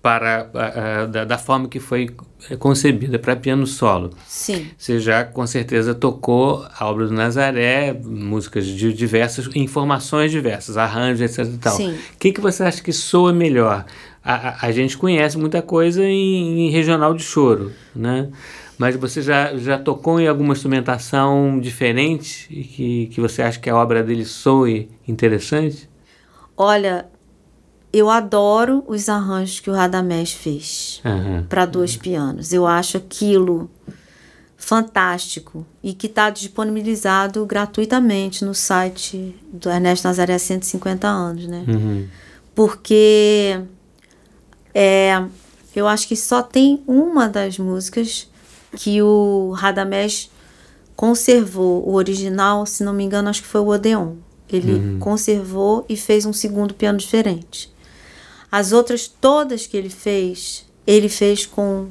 para 0.00 1.06
da, 1.10 1.24
da, 1.24 1.38
forma 1.38 1.66
que 1.66 1.80
foi 1.80 2.10
é, 2.48 2.56
concebida 2.56 3.18
para 3.18 3.34
piano 3.34 3.66
solo. 3.66 4.10
Sim. 4.24 4.68
Você 4.78 5.00
já 5.00 5.24
com 5.24 5.44
certeza 5.44 5.94
tocou 5.94 6.64
a 6.78 6.86
obra 6.86 7.08
do 7.08 7.12
Nazaré, 7.14 7.92
músicas 8.04 8.66
de 8.66 8.92
diversas, 8.92 9.48
informações 9.56 10.30
diversas, 10.30 10.76
arranjos, 10.76 11.22
etc. 11.22 11.58
Tal. 11.58 11.76
Sim. 11.76 11.92
O 11.92 12.18
que, 12.20 12.32
que 12.32 12.40
você 12.40 12.62
acha 12.62 12.80
que 12.80 12.92
soa 12.92 13.32
melhor? 13.32 13.84
A, 14.22 14.34
a, 14.34 14.66
a 14.66 14.70
gente 14.72 14.96
conhece 14.96 15.36
muita 15.36 15.60
coisa 15.60 16.04
em, 16.04 16.68
em, 16.68 16.70
regional 16.70 17.14
de 17.14 17.24
choro, 17.24 17.72
né? 17.96 18.28
Mas 18.78 18.94
você 18.94 19.22
já, 19.22 19.56
já 19.56 19.76
tocou 19.76 20.20
em 20.20 20.28
alguma 20.28 20.52
instrumentação 20.52 21.58
diferente 21.58 22.46
e 22.50 22.62
que, 22.62 23.06
que 23.06 23.20
você 23.20 23.42
acha 23.42 23.58
que 23.58 23.70
a 23.70 23.76
obra 23.76 24.04
dele 24.04 24.24
soe 24.24 24.88
interessante? 25.08 25.88
Olha, 26.56 27.06
eu 27.94 28.10
adoro 28.10 28.82
os 28.88 29.08
arranjos 29.08 29.60
que 29.60 29.70
o 29.70 29.72
Radamés 29.72 30.32
fez 30.32 31.00
uhum. 31.04 31.44
para 31.44 31.64
dois 31.64 31.96
pianos. 31.96 32.52
Eu 32.52 32.66
acho 32.66 32.96
aquilo 32.96 33.70
fantástico 34.56 35.64
e 35.80 35.94
que 35.94 36.08
está 36.08 36.28
disponibilizado 36.28 37.46
gratuitamente 37.46 38.44
no 38.44 38.52
site 38.52 39.36
do 39.52 39.70
Ernesto 39.70 40.08
Nazaré 40.08 40.36
150 40.36 41.06
anos, 41.06 41.46
né? 41.46 41.64
Uhum. 41.68 42.08
Porque 42.52 43.60
é, 44.74 45.22
eu 45.76 45.86
acho 45.86 46.08
que 46.08 46.16
só 46.16 46.42
tem 46.42 46.82
uma 46.88 47.28
das 47.28 47.60
músicas 47.60 48.28
que 48.76 49.00
o 49.00 49.52
Radamés 49.52 50.28
conservou. 50.96 51.88
O 51.88 51.94
original, 51.94 52.66
se 52.66 52.82
não 52.82 52.92
me 52.92 53.04
engano, 53.04 53.28
acho 53.28 53.42
que 53.42 53.48
foi 53.48 53.60
o 53.60 53.68
Odeon. 53.68 54.14
Ele 54.48 54.72
uhum. 54.72 54.98
conservou 54.98 55.86
e 55.88 55.96
fez 55.96 56.26
um 56.26 56.32
segundo 56.32 56.74
piano 56.74 56.98
diferente. 56.98 57.72
As 58.54 58.70
outras 58.70 59.08
todas 59.08 59.66
que 59.66 59.76
ele 59.76 59.90
fez, 59.90 60.64
ele 60.86 61.08
fez 61.08 61.44
com 61.44 61.88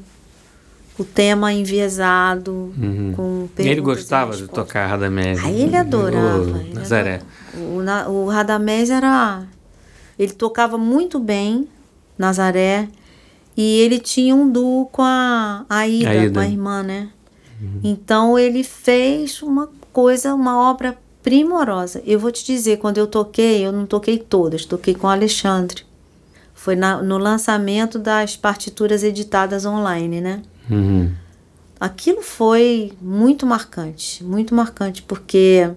o 0.97 1.03
tema 1.03 1.51
enviesado, 1.51 2.73
uhum. 2.77 3.13
com 3.13 3.49
Ele 3.57 3.81
gostava 3.81 4.33
de 4.33 4.47
tocar 4.47 4.87
Radamés. 4.87 5.43
Aí 5.43 5.63
ele 5.63 5.75
adorava. 5.75 6.37
O 6.37 6.57
ele 6.57 6.73
Nazaré. 6.73 7.21
Adorava. 7.53 8.09
O, 8.09 8.23
o 8.23 8.29
Radamés 8.29 8.89
era... 8.89 9.43
Ele 10.17 10.31
tocava 10.31 10.77
muito 10.77 11.19
bem 11.19 11.67
Nazaré 12.17 12.87
e 13.57 13.81
ele 13.81 13.99
tinha 13.99 14.33
um 14.33 14.49
duo 14.49 14.85
com 14.85 15.01
a 15.01 15.65
Aida, 15.69 16.09
Aida. 16.11 16.33
com 16.33 16.39
a 16.39 16.47
irmã, 16.47 16.81
né? 16.81 17.09
Uhum. 17.61 17.81
Então 17.83 18.39
ele 18.39 18.63
fez 18.63 19.43
uma 19.43 19.69
coisa, 19.91 20.33
uma 20.33 20.57
obra 20.71 20.97
primorosa. 21.21 22.01
Eu 22.05 22.19
vou 22.19 22.31
te 22.31 22.45
dizer, 22.45 22.77
quando 22.77 22.99
eu 22.99 23.07
toquei, 23.07 23.65
eu 23.65 23.73
não 23.73 23.85
toquei 23.85 24.17
todas, 24.17 24.63
toquei 24.63 24.95
com 24.95 25.07
o 25.07 25.09
Alexandre. 25.09 25.83
Foi 26.63 26.75
na, 26.75 27.01
no 27.01 27.17
lançamento 27.17 27.99
das 27.99 28.37
partituras 28.37 29.03
editadas 29.03 29.65
online, 29.65 30.21
né? 30.21 30.41
Uhum. 30.69 31.11
Aquilo 31.79 32.21
foi 32.21 32.93
muito 33.01 33.45
marcante, 33.45 34.23
muito 34.23 34.55
marcante, 34.55 35.01
porque 35.01 35.69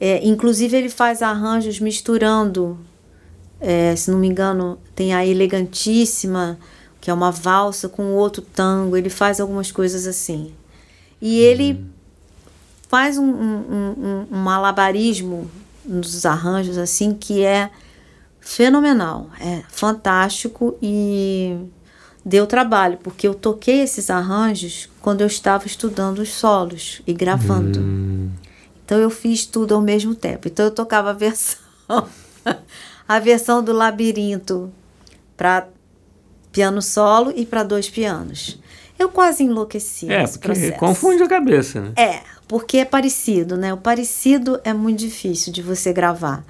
É, 0.00 0.20
inclusive, 0.26 0.76
ele 0.76 0.90
faz 0.90 1.22
arranjos 1.22 1.80
misturando, 1.80 2.76
é, 3.60 3.96
se 3.96 4.10
não 4.10 4.18
me 4.18 4.28
engano, 4.28 4.78
tem 4.94 5.14
a 5.14 5.24
Elegantíssima, 5.24 6.58
que 7.00 7.10
é 7.10 7.14
uma 7.14 7.30
valsa, 7.30 7.88
com 7.88 8.12
outro 8.12 8.42
tango. 8.42 8.96
Ele 8.96 9.08
faz 9.08 9.40
algumas 9.40 9.72
coisas 9.72 10.06
assim. 10.06 10.52
E 11.22 11.38
ele 11.38 11.84
faz 12.88 13.16
um, 13.16 13.24
um, 13.24 13.56
um, 13.70 14.26
um 14.30 14.36
malabarismo 14.36 15.50
nos 15.84 16.26
arranjos, 16.26 16.76
assim, 16.76 17.14
que 17.14 17.42
é 17.42 17.70
fenomenal. 18.44 19.30
É 19.40 19.62
fantástico 19.68 20.76
e 20.80 21.56
deu 22.24 22.46
trabalho, 22.46 22.98
porque 23.02 23.26
eu 23.26 23.34
toquei 23.34 23.80
esses 23.80 24.10
arranjos 24.10 24.88
quando 25.00 25.22
eu 25.22 25.26
estava 25.26 25.66
estudando 25.66 26.18
os 26.20 26.30
solos 26.30 27.02
e 27.06 27.12
gravando. 27.12 27.80
Hum. 27.80 28.30
Então 28.84 28.98
eu 28.98 29.10
fiz 29.10 29.46
tudo 29.46 29.74
ao 29.74 29.80
mesmo 29.80 30.14
tempo. 30.14 30.46
Então 30.46 30.66
eu 30.66 30.70
tocava 30.70 31.10
a 31.10 31.14
versão 31.14 31.58
a 33.08 33.18
versão 33.18 33.62
do 33.62 33.72
labirinto 33.72 34.72
para 35.36 35.66
piano 36.52 36.80
solo 36.80 37.32
e 37.34 37.44
para 37.44 37.62
dois 37.62 37.88
pianos. 37.88 38.58
Eu 38.98 39.08
quase 39.08 39.42
enlouqueci 39.42 40.10
é, 40.10 40.20
nesse 40.20 40.38
processo. 40.38 40.78
confunde 40.78 41.22
a 41.22 41.28
cabeça, 41.28 41.80
né? 41.80 41.92
É, 41.96 42.20
porque 42.46 42.78
é 42.78 42.84
parecido, 42.84 43.56
né? 43.56 43.74
O 43.74 43.76
parecido 43.76 44.60
é 44.62 44.72
muito 44.72 45.00
difícil 45.00 45.52
de 45.52 45.60
você 45.60 45.92
gravar. 45.92 46.44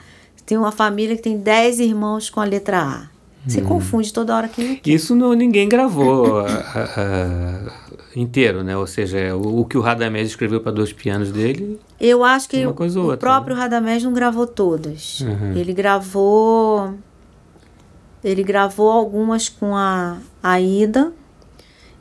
Tem 0.47 0.59
uma 0.59 0.73
família 0.73 1.17
que 1.17 1.23
tem 1.23 1.39
10 1.39 1.81
irmãos 1.81 2.29
com 2.29 2.41
a 2.41 2.45
letra 2.45 2.83
A. 2.83 3.15
Você 3.47 3.61
hum. 3.61 3.65
confunde 3.65 4.13
toda 4.13 4.35
hora 4.35 4.49
quem 4.49 4.81
é 4.85 4.91
Isso 4.91 5.15
não, 5.15 5.35
ninguém 5.35 5.69
gravou 5.69 6.41
a, 6.41 6.47
a, 6.47 6.85
a, 6.97 8.19
inteiro, 8.19 8.63
né? 8.63 8.77
Ou 8.77 8.87
seja, 8.87 9.37
o, 9.37 9.61
o 9.61 9.65
que 9.65 9.77
o 9.77 9.81
Radamés 9.81 10.29
escreveu 10.29 10.61
para 10.61 10.73
dois 10.73 10.93
pianos 10.93 11.31
dele. 11.31 11.79
Eu 12.01 12.25
acho 12.25 12.49
que 12.49 12.65
o, 12.65 12.69
outra, 12.69 12.87
o 12.87 13.17
próprio 13.19 13.55
né? 13.55 13.63
Radamés 13.63 14.03
não 14.03 14.13
gravou 14.13 14.47
todas. 14.47 15.21
Uhum. 15.21 15.53
Ele 15.55 15.73
gravou. 15.73 16.95
Ele 18.23 18.43
gravou 18.43 18.91
algumas 18.91 19.49
com 19.51 19.77
a 19.77 20.17
Aida. 20.43 21.13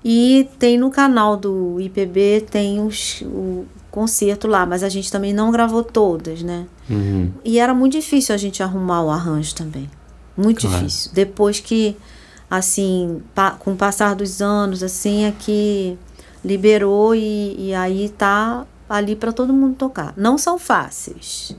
E 0.05 0.49
tem 0.59 0.77
no 0.77 0.89
canal 0.89 1.37
do 1.37 1.79
IPB 1.79 2.45
tem 2.49 2.81
os, 2.85 3.21
o 3.21 3.65
concerto 3.93 4.47
lá, 4.47 4.65
mas 4.65 4.81
a 4.81 4.89
gente 4.89 5.11
também 5.11 5.31
não 5.31 5.51
gravou 5.51 5.83
todas, 5.83 6.41
né? 6.41 6.65
Uhum. 6.89 7.31
E 7.45 7.59
era 7.59 7.75
muito 7.75 7.93
difícil 7.93 8.33
a 8.33 8.37
gente 8.39 8.63
arrumar 8.63 9.03
o 9.03 9.11
arranjo 9.11 9.53
também. 9.53 9.87
Muito 10.35 10.61
claro. 10.61 10.77
difícil. 10.79 11.11
Depois 11.13 11.59
que, 11.59 11.95
assim, 12.49 13.21
pa, 13.35 13.51
com 13.51 13.73
o 13.73 13.75
passar 13.75 14.15
dos 14.15 14.41
anos, 14.41 14.81
assim, 14.81 15.25
é 15.25 15.31
que 15.37 15.95
liberou 16.43 17.13
e, 17.13 17.67
e 17.67 17.75
aí 17.75 18.09
tá 18.09 18.65
ali 18.89 19.15
para 19.15 19.31
todo 19.31 19.53
mundo 19.53 19.75
tocar. 19.75 20.11
Não 20.17 20.39
são 20.39 20.57
fáceis. 20.57 21.55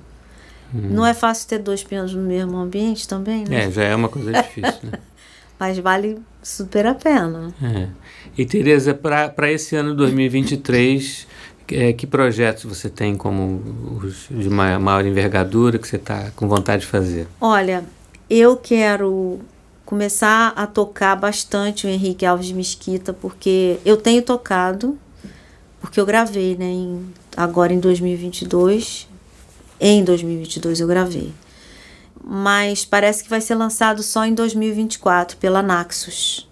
Hum. 0.75 0.89
Não 0.91 1.07
é 1.07 1.15
fácil 1.15 1.49
ter 1.49 1.61
dois 1.61 1.85
pianos 1.85 2.13
no 2.17 2.23
mesmo 2.23 2.57
ambiente 2.57 3.07
também, 3.07 3.45
né? 3.49 3.67
É, 3.67 3.71
já 3.71 3.85
é 3.85 3.95
uma 3.95 4.09
coisa 4.09 4.33
difícil, 4.33 4.91
né? 4.91 4.99
Mas 5.57 5.79
vale 5.79 6.19
super 6.43 6.85
a 6.85 6.97
pena. 6.97 7.55
É. 7.63 7.87
E, 8.37 8.45
Tereza, 8.45 8.93
para 8.93 9.53
esse 9.53 9.77
ano 9.77 9.95
2023, 9.95 11.29
é, 11.69 11.93
que 11.93 12.07
projetos 12.07 12.65
você 12.65 12.89
tem 12.89 13.17
como 13.17 13.63
os 14.03 14.27
de 14.31 14.51
maior, 14.51 14.81
maior 14.81 15.07
envergadura 15.07 15.79
que 15.79 15.87
você 15.87 15.97
está 15.97 16.31
com 16.37 16.49
vontade 16.49 16.83
de 16.83 16.89
fazer? 16.89 17.27
Olha, 17.41 17.85
eu 18.29 18.57
quero 18.57 19.41
começar 19.85 20.53
a 20.57 20.67
tocar 20.67 21.15
bastante 21.15 21.87
o 21.87 21.91
Henrique 21.91 22.27
Alves 22.27 22.47
de 22.47 22.55
Mesquita, 22.55 23.13
porque 23.13 23.79
eu 23.85 23.97
tenho 23.97 24.23
tocado, 24.23 24.99
porque 25.81 26.01
eu 26.01 26.07
gravei, 26.07 26.57
né? 26.57 26.67
Em, 26.67 27.07
agora 27.37 27.73
em 27.73 27.81
2022. 27.81 29.09
Em 29.81 30.03
2022 30.05 30.81
eu 30.81 30.87
gravei. 30.87 31.33
Mas 32.25 32.85
parece 32.85 33.23
que 33.23 33.29
vai 33.29 33.41
ser 33.41 33.55
lançado 33.55 34.03
só 34.03 34.25
em 34.25 34.33
2024 34.33 35.37
pela 35.37 35.63
Naxos. 35.63 36.49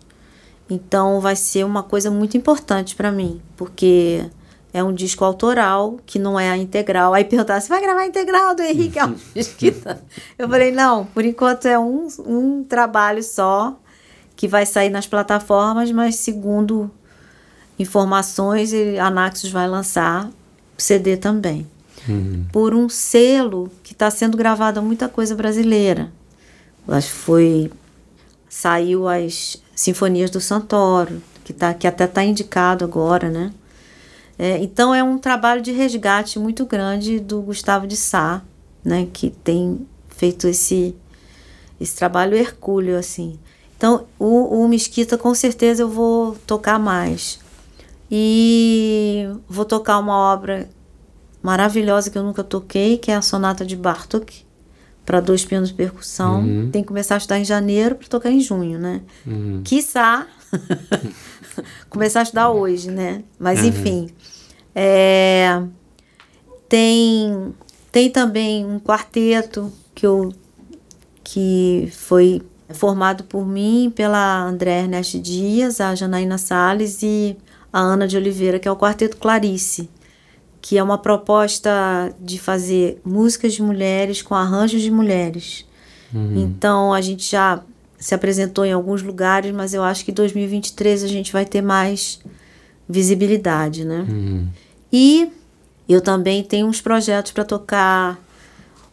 Então 0.69 1.21
vai 1.21 1.37
ser 1.37 1.65
uma 1.65 1.83
coisa 1.83 2.11
muito 2.11 2.37
importante 2.37 2.95
para 2.95 3.11
mim, 3.11 3.41
porque 3.57 4.25
é 4.73 4.83
um 4.83 4.93
disco 4.93 5.25
autoral, 5.25 5.99
que 6.07 6.19
não 6.19 6.41
é 6.41 6.51
a 6.51 6.57
integral. 6.57 7.13
Aí 7.13 7.25
perguntaram, 7.25 7.61
você 7.61 7.69
vai 7.69 7.81
gravar 7.81 8.01
a 8.01 8.07
integral 8.07 8.55
do 8.55 8.63
Henrique 8.63 8.99
Alves 8.99 9.23
Mesquita? 9.35 10.03
Eu 10.39 10.49
falei, 10.49 10.73
não, 10.73 11.05
por 11.05 11.25
enquanto 11.25 11.67
é 11.67 11.79
um, 11.79 12.09
um 12.27 12.65
trabalho 12.65 13.23
só, 13.23 13.79
que 14.35 14.49
vai 14.49 14.65
sair 14.65 14.89
nas 14.89 15.07
plataformas, 15.07 15.93
mas 15.93 16.17
segundo 16.17 16.91
informações, 17.79 18.73
a 18.99 19.11
Naxos 19.11 19.51
vai 19.51 19.69
lançar 19.69 20.31
CD 20.79 21.17
também. 21.17 21.67
Uhum. 22.09 22.47
Por 22.51 22.75
um 22.75 22.89
selo 22.89 23.71
que 23.83 23.93
está 23.93 24.11
sendo 24.11 24.37
gravada 24.37 24.81
muita 24.81 25.09
coisa 25.09 25.35
brasileira. 25.35 26.11
Acho 26.89 27.09
que 27.09 27.15
foi... 27.15 27.71
Saiu 28.49 29.09
as 29.09 29.63
Sinfonias 29.75 30.31
do 30.31 30.41
Santoro, 30.41 31.23
que, 31.43 31.53
tá, 31.55 31.73
que 31.73 31.87
até 31.87 32.05
está 32.05 32.23
indicado 32.23 32.85
agora, 32.85 33.31
né? 33.31 33.51
É, 34.43 34.59
então 34.59 34.93
é 34.93 35.05
um 35.05 35.19
trabalho 35.19 35.63
de 35.63 35.71
resgate 35.71 36.37
muito 36.37 36.67
grande 36.67 37.21
do 37.21 37.41
Gustavo 37.41 37.87
de 37.87 37.97
Sá, 37.97 38.43
né, 38.85 39.07
que 39.13 39.31
tem 39.31 39.87
feito 40.09 40.49
esse, 40.49 40.97
esse 41.81 41.95
trabalho 41.95 42.37
hercúleo, 42.37 42.99
assim. 42.99 43.39
Então, 43.77 44.05
o, 44.19 44.65
o 44.65 44.67
Mesquita, 44.67 45.17
com 45.17 45.33
certeza, 45.33 45.85
eu 45.85 45.89
vou 45.89 46.35
tocar 46.45 46.77
mais. 46.77 47.39
E 48.11 49.29
vou 49.49 49.65
tocar 49.65 50.01
uma 50.01 50.17
obra 50.17 50.69
maravilhosa 51.41 52.11
que 52.11 52.19
eu 52.19 52.25
nunca 52.25 52.43
toquei, 52.43 52.99
que 52.99 53.13
é 53.13 53.15
a 53.15 53.23
Sonata 53.23 53.65
de 53.65 53.77
Bartok, 53.77 54.45
para 55.07 55.21
dois 55.21 55.45
pianos 55.45 55.69
de 55.69 55.77
percussão. 55.77 56.41
Uhum. 56.41 56.69
Tem 56.69 56.83
que 56.83 56.89
começar 56.89 57.15
a 57.15 57.19
estudar 57.19 57.39
em 57.39 57.45
janeiro 57.45 57.95
para 57.95 58.09
tocar 58.09 58.33
em 58.33 58.41
junho, 58.41 58.77
né? 58.77 59.03
Uhum. 59.25 59.63
Quiçá 59.63 60.27
começar 61.89 62.21
a 62.21 62.23
estudar 62.25 62.51
hoje, 62.51 62.91
né? 62.91 63.23
Mas 63.39 63.61
uhum. 63.61 63.69
enfim. 63.69 64.11
É, 64.75 65.63
tem, 66.69 67.55
tem 67.91 68.11
também 68.11 68.65
um 68.65 68.81
quarteto 68.81 69.73
que, 69.95 70.07
eu, 70.07 70.33
que 71.23 71.89
foi 71.93 72.43
formado 72.71 73.25
por 73.25 73.47
mim, 73.47 73.93
pela 73.95 74.43
André 74.43 74.81
Ernest 74.81 75.19
Dias, 75.19 75.81
a 75.81 75.95
Janaína 75.95 76.39
Salles 76.39 77.03
e 77.03 77.37
a 77.73 77.81
Ana 77.81 78.07
de 78.07 78.17
Oliveira, 78.17 78.59
que 78.59 78.69
é 78.69 78.71
o 78.71 78.77
Quarteto 78.77 79.17
Clarice, 79.17 79.89
que 80.61 80.79
é 80.79 80.83
uma 80.83 80.99
proposta 80.99 82.15
de 82.21 82.39
fazer 82.39 83.01
músicas 83.05 83.55
de 83.55 83.63
mulheres 83.63 84.23
com 84.23 84.35
arranjos 84.35 84.83
de 84.83 84.91
mulheres. 84.91 85.67
Uhum. 86.15 86.37
Então 86.37 86.93
a 86.93 87.01
gente 87.01 87.31
já 87.31 87.63
se 87.99 88.15
apresentou 88.15 88.65
em 88.65 88.73
alguns 88.73 89.03
lugares, 89.03 89.53
mas 89.53 89.75
eu 89.75 89.83
acho 89.83 90.05
que 90.05 90.11
em 90.11 90.15
2023 90.15 91.05
a 91.05 91.09
gente 91.09 91.33
vai 91.33 91.45
ter 91.45 91.63
mais 91.63 92.21
visibilidade, 92.93 93.85
né? 93.85 94.07
Uhum. 94.09 94.49
E 94.93 95.33
eu 95.89 96.01
também 96.01 96.45
tenho 96.45 96.67
uns 96.67 96.81
projetos 96.81 97.33
para 97.33 97.45
tocar 97.45 98.21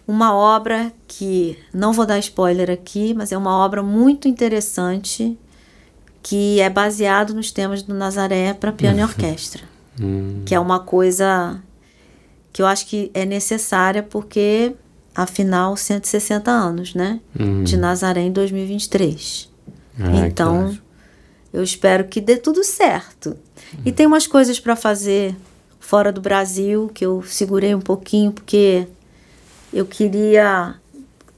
uma 0.07 0.33
obra 0.33 0.91
que 1.07 1.57
não 1.73 1.93
vou 1.93 2.05
dar 2.05 2.17
spoiler 2.17 2.71
aqui, 2.71 3.13
mas 3.13 3.31
é 3.31 3.37
uma 3.37 3.55
obra 3.57 3.83
muito 3.83 4.27
interessante 4.27 5.37
que 6.23 6.59
é 6.59 6.69
baseado 6.69 7.33
nos 7.33 7.51
temas 7.51 7.83
do 7.83 7.93
Nazaré 7.93 8.53
para 8.53 8.71
piano 8.71 8.99
e 8.99 9.01
uhum. 9.01 9.07
orquestra, 9.09 9.63
uhum. 9.99 10.41
que 10.45 10.55
é 10.55 10.59
uma 10.59 10.79
coisa 10.79 11.61
que 12.51 12.61
eu 12.61 12.65
acho 12.65 12.87
que 12.87 13.11
é 13.13 13.25
necessária 13.25 14.01
porque 14.01 14.73
afinal 15.15 15.75
160 15.75 16.49
anos, 16.49 16.95
né? 16.95 17.19
Uhum. 17.39 17.63
De 17.63 17.77
Nazaré 17.77 18.21
em 18.21 18.31
2023. 18.31 19.49
Ah, 19.99 20.27
então, 20.27 20.77
eu 21.51 21.63
espero 21.63 22.05
que 22.05 22.21
dê 22.21 22.37
tudo 22.37 22.63
certo. 22.63 23.29
Uhum. 23.29 23.81
E 23.85 23.91
tem 23.91 24.05
umas 24.05 24.27
coisas 24.27 24.59
para 24.59 24.75
fazer 24.75 25.35
fora 25.79 26.11
do 26.11 26.21
Brasil 26.21 26.89
que 26.93 27.05
eu 27.05 27.23
segurei 27.23 27.73
um 27.73 27.81
pouquinho 27.81 28.31
porque 28.31 28.87
eu 29.73 29.85
queria 29.85 30.75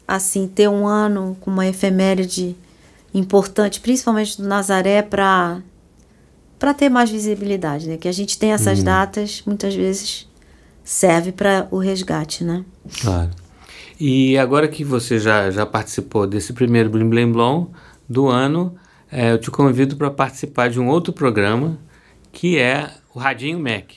assim 0.07 0.47
ter 0.47 0.67
um 0.67 0.85
ano 0.85 1.37
com 1.39 1.49
uma 1.49 1.67
efeméride 1.67 2.55
importante, 3.13 3.79
principalmente 3.79 4.41
do 4.41 4.47
Nazaré 4.47 5.01
para 5.01 5.61
para 6.59 6.75
ter 6.75 6.89
mais 6.89 7.09
visibilidade, 7.09 7.87
né? 7.87 7.97
Que 7.97 8.07
a 8.07 8.11
gente 8.11 8.37
tem 8.37 8.51
essas 8.51 8.79
uhum. 8.79 8.85
datas, 8.85 9.41
muitas 9.47 9.73
vezes 9.73 10.27
serve 10.83 11.31
para 11.31 11.67
o 11.71 11.79
resgate, 11.79 12.43
né? 12.43 12.63
Claro. 13.01 13.31
E 13.99 14.37
agora 14.37 14.67
que 14.67 14.83
você 14.83 15.17
já, 15.17 15.49
já 15.49 15.65
participou 15.65 16.27
desse 16.27 16.53
primeiro 16.53 16.89
Blim 16.89 17.09
Blim 17.09 17.31
Blom 17.31 17.67
do 18.07 18.27
ano, 18.27 18.75
é, 19.11 19.33
eu 19.33 19.37
te 19.37 19.51
convido 19.51 19.97
para 19.97 20.09
participar 20.09 20.69
de 20.69 20.79
um 20.79 20.87
outro 20.87 21.11
programa 21.11 21.77
que 22.31 22.57
é 22.57 22.89
o 23.13 23.19
Radinho 23.19 23.59
Mac. 23.59 23.91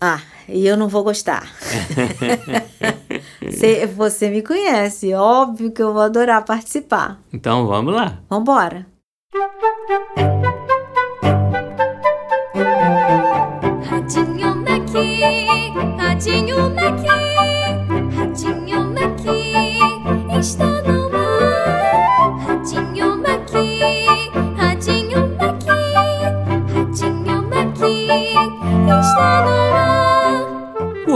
Ah, 0.00 0.20
e 0.48 0.66
eu 0.66 0.76
não 0.76 0.88
vou 0.88 1.04
gostar. 1.04 1.50
você, 3.42 3.86
você 3.86 4.30
me 4.30 4.42
conhece, 4.42 5.12
óbvio 5.14 5.70
que 5.70 5.82
eu 5.82 5.92
vou 5.92 6.02
adorar 6.02 6.44
participar. 6.44 7.20
Então 7.32 7.66
vamos 7.66 7.94
lá. 7.94 8.18
Vamos 8.28 8.42
embora. 8.42 8.86
Radinho 13.88 14.56
Mac, 14.56 14.88
Radinho 15.98 16.70
Mac, 16.70 17.04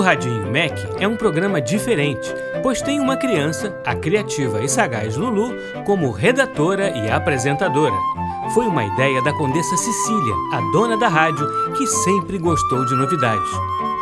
Radinho 0.01 0.29
Radinho 0.29 0.47
Mac 0.47 0.79
é 1.01 1.09
um 1.09 1.17
programa 1.17 1.61
diferente, 1.61 2.33
pois 2.63 2.81
tem 2.83 3.01
uma 3.01 3.17
criança, 3.17 3.75
a 3.85 3.95
criativa 3.95 4.63
e 4.63 4.69
sagaz 4.69 5.17
Lulu, 5.17 5.53
como 5.85 6.11
redatora 6.11 6.91
e 6.91 7.11
apresentadora. 7.11 7.95
Foi 8.55 8.67
uma 8.67 8.85
ideia 8.85 9.23
da 9.23 9.33
Condessa 9.33 9.77
Cecília, 9.77 10.35
a 10.53 10.61
dona 10.73 10.97
da 10.97 11.09
rádio, 11.09 11.47
que 11.75 11.87
sempre 11.87 12.39
gostou 12.39 12.85
de 12.85 12.95
novidades. 12.95 13.51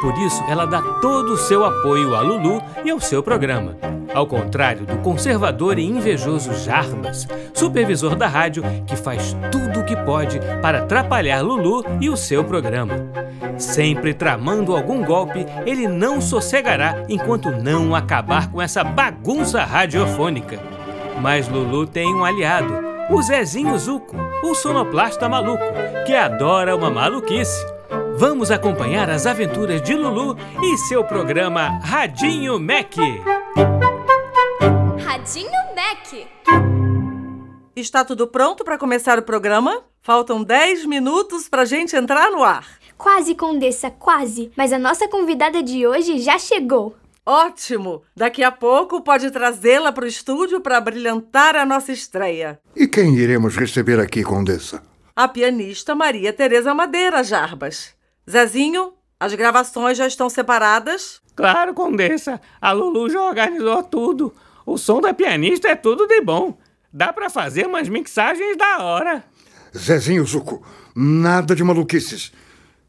Por 0.01 0.17
isso, 0.19 0.43
ela 0.49 0.67
dá 0.67 0.83
todo 1.01 1.33
o 1.33 1.37
seu 1.37 1.65
apoio 1.65 2.15
a 2.15 2.21
Lulu 2.21 2.63
e 2.85 2.91
ao 2.91 3.01
seu 3.01 3.23
programa. 3.23 3.77
Ao 4.15 4.27
contrário 4.27 4.87
do 4.87 4.97
conservador 4.99 5.79
e 5.79 5.85
invejoso 5.85 6.55
Jarbas, 6.55 7.27
supervisor 7.53 8.15
da 8.15 8.27
rádio, 8.27 8.63
que 8.87 8.97
faz 8.97 9.37
tudo 9.51 9.81
o 9.81 9.85
que 9.85 9.97
pode 9.97 10.41
para 10.63 10.79
atrapalhar 10.79 11.43
Lulu 11.43 11.85
e 12.01 12.09
o 12.09 12.17
seu 12.17 12.45
programa. 12.45 12.95
Sempre 13.59 14.15
tramando 14.15 14.75
algum 14.75 15.05
golpe, 15.05 15.47
ele 15.65 15.89
não 15.89 16.21
sossegará 16.21 17.05
enquanto 17.09 17.51
não 17.51 17.95
acabar 17.95 18.51
com 18.51 18.61
essa 18.61 18.85
bagunça 18.85 19.65
radiofônica. 19.65 20.59
Mas 21.21 21.49
Lulu 21.49 21.87
tem 21.87 22.15
um 22.15 22.25
aliado, 22.25 22.73
o 23.11 23.23
Zezinho 23.23 23.79
Zuco, 23.79 24.17
o 24.43 24.55
sonoplasta 24.55 25.29
maluco, 25.29 25.65
que 26.07 26.15
adora 26.15 26.77
uma 26.77 26.91
maluquice. 26.91 27.76
Vamos 28.19 28.51
acompanhar 28.51 29.11
as 29.11 29.27
aventuras 29.27 29.83
de 29.83 29.93
Lulu 29.95 30.39
e 30.63 30.79
seu 30.79 31.05
programa 31.05 31.79
Radinho 31.83 32.59
Mac. 32.59 32.95
Radinho 35.05 35.51
Mac. 35.75 36.27
Está 37.77 38.07
tudo 38.07 38.27
pronto 38.27 38.65
para 38.65 38.79
começar 38.79 39.19
o 39.19 39.23
programa? 39.23 39.85
Faltam 40.01 40.43
10 40.43 40.87
minutos 40.87 41.47
para 41.47 41.63
a 41.63 41.65
gente 41.67 41.95
entrar 41.95 42.31
no 42.31 42.43
ar. 42.43 42.67
Quase, 42.97 43.35
Condessa, 43.35 43.91
quase. 43.91 44.51
Mas 44.57 44.73
a 44.73 44.79
nossa 44.79 45.07
convidada 45.09 45.63
de 45.63 45.87
hoje 45.87 46.19
já 46.19 46.39
chegou. 46.39 46.97
Ótimo! 47.27 48.03
Daqui 48.17 48.43
a 48.43 48.51
pouco 48.51 49.03
pode 49.03 49.31
trazê-la 49.31 49.93
para 49.93 50.05
o 50.05 50.09
estúdio 50.09 50.63
para 50.63 50.81
brilhantar 50.81 51.55
a 51.55 51.67
nossa 51.67 51.93
estreia. 51.93 52.59
E 52.75 52.87
quem 52.87 53.15
iremos 53.15 53.57
receber 53.57 54.01
aqui, 54.01 54.23
Condessa? 54.23 54.83
A 55.15 55.29
pianista 55.29 55.95
Maria 55.95 56.33
Tereza 56.33 56.73
Madeira 56.73 57.23
Jarbas. 57.23 57.96
Zezinho, 58.29 58.93
as 59.21 59.35
gravações 59.35 59.97
já 59.97 60.07
estão 60.07 60.29
separadas? 60.29 61.21
Claro, 61.37 61.75
Condessa, 61.75 62.41
a 62.61 62.73
Lulu 62.73 63.09
já 63.09 63.23
organizou 63.23 63.83
tudo. 63.85 64.35
O 64.65 64.77
som 64.77 65.01
da 65.01 65.15
pianista 65.15 65.69
é 65.69 65.77
tudo 65.77 66.07
de 66.07 66.21
bom. 66.21 66.59
Dá 66.93 67.13
para 67.13 67.31
fazer 67.31 67.67
umas 67.67 67.89
mixagens 67.89 68.57
da 68.57 68.83
hora. 68.83 69.25
Zezinho 69.77 70.25
Zuco, 70.25 70.67
nada 70.95 71.55
de 71.55 71.63
maluquices. 71.63 72.33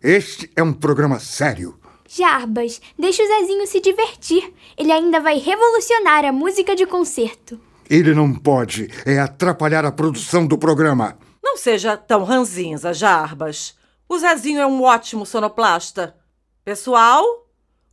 Este 0.01 0.49
é 0.55 0.63
um 0.63 0.73
programa 0.73 1.19
sério. 1.19 1.77
Jarbas, 2.07 2.81
deixa 2.97 3.21
o 3.21 3.27
Zezinho 3.27 3.67
se 3.67 3.79
divertir. 3.79 4.53
Ele 4.77 4.91
ainda 4.91 5.19
vai 5.19 5.37
revolucionar 5.37 6.25
a 6.25 6.31
música 6.31 6.75
de 6.75 6.85
concerto. 6.85 7.59
Ele 7.89 8.13
não 8.15 8.33
pode 8.33 8.89
é 9.05 9.19
atrapalhar 9.19 9.85
a 9.85 9.91
produção 9.91 10.47
do 10.47 10.57
programa. 10.57 11.17
Não 11.43 11.57
seja 11.57 11.95
tão 11.95 12.23
ranzinza, 12.23 12.93
Jarbas. 12.93 13.76
O 14.09 14.17
Zezinho 14.17 14.61
é 14.61 14.65
um 14.65 14.81
ótimo 14.83 15.25
sonoplasta. 15.25 16.15
Pessoal, 16.63 17.23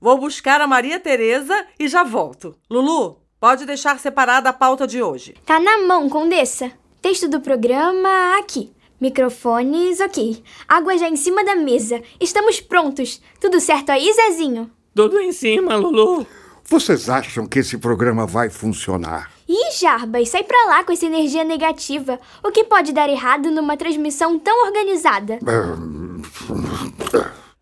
vou 0.00 0.16
buscar 0.18 0.60
a 0.60 0.66
Maria 0.66 1.00
Tereza 1.00 1.66
e 1.78 1.88
já 1.88 2.04
volto. 2.04 2.56
Lulu, 2.70 3.18
pode 3.40 3.66
deixar 3.66 3.98
separada 3.98 4.50
a 4.50 4.52
pauta 4.52 4.86
de 4.86 5.02
hoje. 5.02 5.34
Tá 5.44 5.58
na 5.58 5.78
mão, 5.78 6.08
Condessa. 6.08 6.70
Texto 7.02 7.28
do 7.28 7.40
programa 7.40 8.38
aqui. 8.38 8.72
Microfones, 9.00 9.98
ok. 10.00 10.42
Água 10.68 10.96
já 10.96 11.08
em 11.08 11.16
cima 11.16 11.44
da 11.44 11.56
mesa. 11.56 12.00
Estamos 12.20 12.60
prontos. 12.60 13.20
Tudo 13.40 13.60
certo 13.60 13.90
aí, 13.90 14.12
Zezinho? 14.12 14.70
Tudo 14.94 15.18
em 15.20 15.32
cima, 15.32 15.74
Lulu. 15.74 16.24
Vocês 16.66 17.10
acham 17.10 17.46
que 17.46 17.58
esse 17.58 17.76
programa 17.76 18.24
vai 18.24 18.48
funcionar? 18.48 19.30
Ih, 19.46 19.72
Jarbas, 19.78 20.30
sai 20.30 20.42
pra 20.42 20.64
lá 20.66 20.82
com 20.82 20.92
essa 20.92 21.04
energia 21.04 21.44
negativa. 21.44 22.18
O 22.42 22.50
que 22.50 22.64
pode 22.64 22.92
dar 22.92 23.10
errado 23.10 23.50
numa 23.50 23.76
transmissão 23.76 24.38
tão 24.38 24.66
organizada? 24.66 25.38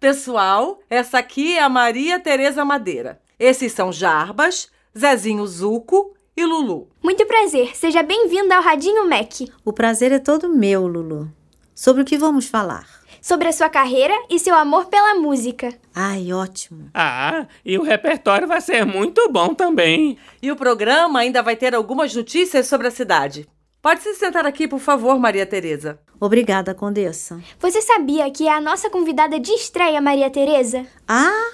Pessoal, 0.01 0.81
essa 0.91 1.19
aqui 1.19 1.57
é 1.57 1.63
a 1.63 1.69
Maria 1.69 2.19
Tereza 2.19 2.65
Madeira. 2.65 3.21
Esses 3.39 3.73
são 3.73 3.93
Jarbas, 3.93 4.69
Zezinho 4.99 5.47
Zuco 5.47 6.15
e 6.37 6.45
Lulu. 6.45 6.89
Muito 7.03 7.25
prazer. 7.27 7.77
Seja 7.77 8.03
bem-vinda 8.03 8.57
ao 8.57 8.63
Radinho 8.63 9.09
Mac. 9.09 9.41
O 9.65 9.73
prazer 9.73 10.13
é 10.13 10.19
todo 10.19 10.49
meu, 10.49 10.87
Lulu. 10.87 11.31
Sobre 11.75 12.03
o 12.03 12.05
que 12.05 12.19
vamos 12.19 12.49
falar? 12.49 12.87
Sobre 13.21 13.49
a 13.49 13.53
sua 13.53 13.69
carreira 13.69 14.15
e 14.29 14.39
seu 14.39 14.55
amor 14.55 14.87
pela 14.87 15.15
música. 15.15 15.73
Ai, 15.95 16.33
ótimo. 16.33 16.91
Ah, 16.93 17.47
e 17.65 17.79
o 17.79 17.83
repertório 17.83 18.49
vai 18.49 18.61
ser 18.61 18.85
muito 18.85 19.31
bom 19.31 19.55
também. 19.55 20.19
E 20.43 20.51
o 20.51 20.57
programa 20.57 21.21
ainda 21.21 21.43
vai 21.43 21.55
ter 21.55 21.75
algumas 21.75 22.15
notícias 22.15 22.67
sobre 22.67 22.89
a 22.89 22.91
cidade. 22.91 23.49
Pode 23.83 24.01
se 24.01 24.15
sentar 24.15 24.47
aqui, 24.47 24.69
por 24.69 24.79
favor, 24.79 25.19
Maria 25.19 25.45
Tereza. 25.45 25.99
Obrigada, 26.21 26.73
Condessa. 26.73 27.43
Você 27.59 27.83
sabia 27.83 28.31
que 28.31 28.47
é 28.47 28.53
a 28.53 28.61
nossa 28.61 28.89
convidada 28.89 29.41
de 29.41 29.51
estreia, 29.51 30.01
Maria 30.01 30.31
Tereza? 30.31 30.87
Ah, 31.09 31.51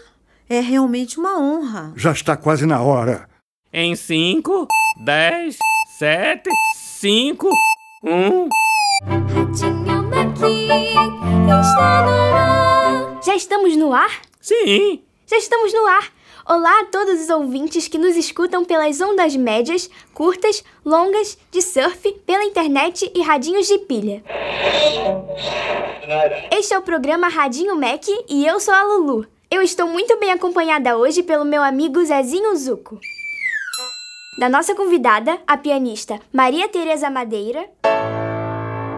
é 0.46 0.60
realmente 0.60 1.18
uma 1.18 1.40
honra. 1.40 1.94
Já 1.96 2.12
está 2.12 2.36
quase 2.36 2.66
na 2.66 2.82
hora. 2.82 3.26
Em 3.72 3.96
5, 3.96 4.68
10, 5.06 5.56
7, 5.98 6.50
5, 7.00 7.48
1. 8.04 8.48
Radinho 9.06 10.02
Mac 10.02 10.36
está 10.36 12.04
no 12.04 12.34
ar. 12.34 13.20
Já 13.24 13.34
estamos 13.34 13.74
no 13.74 13.94
ar? 13.94 14.20
Sim. 14.38 15.02
Já 15.26 15.38
estamos 15.38 15.72
no 15.72 15.86
ar! 15.86 16.17
Olá 16.48 16.80
a 16.80 16.84
todos 16.86 17.20
os 17.20 17.28
ouvintes 17.28 17.88
que 17.88 17.98
nos 17.98 18.16
escutam 18.16 18.64
pelas 18.64 19.02
ondas 19.02 19.36
médias, 19.36 19.90
curtas, 20.14 20.64
longas, 20.82 21.36
de 21.50 21.60
surf, 21.60 22.10
pela 22.24 22.42
internet 22.42 23.12
e 23.14 23.20
radinhos 23.20 23.66
de 23.66 23.76
pilha. 23.80 24.24
Este 26.50 26.72
é 26.72 26.78
o 26.78 26.82
programa 26.82 27.28
Radinho 27.28 27.76
Mac 27.76 28.04
e 28.26 28.46
eu 28.46 28.58
sou 28.60 28.72
a 28.72 28.82
Lulu. 28.82 29.26
Eu 29.50 29.60
estou 29.60 29.86
muito 29.88 30.18
bem 30.18 30.32
acompanhada 30.32 30.96
hoje 30.96 31.22
pelo 31.22 31.44
meu 31.44 31.62
amigo 31.62 32.02
Zezinho 32.02 32.56
Zuco. 32.56 32.98
Da 34.38 34.48
nossa 34.48 34.74
convidada, 34.74 35.38
a 35.46 35.58
pianista 35.58 36.18
Maria 36.32 36.66
Tereza 36.66 37.10
Madeira. 37.10 37.68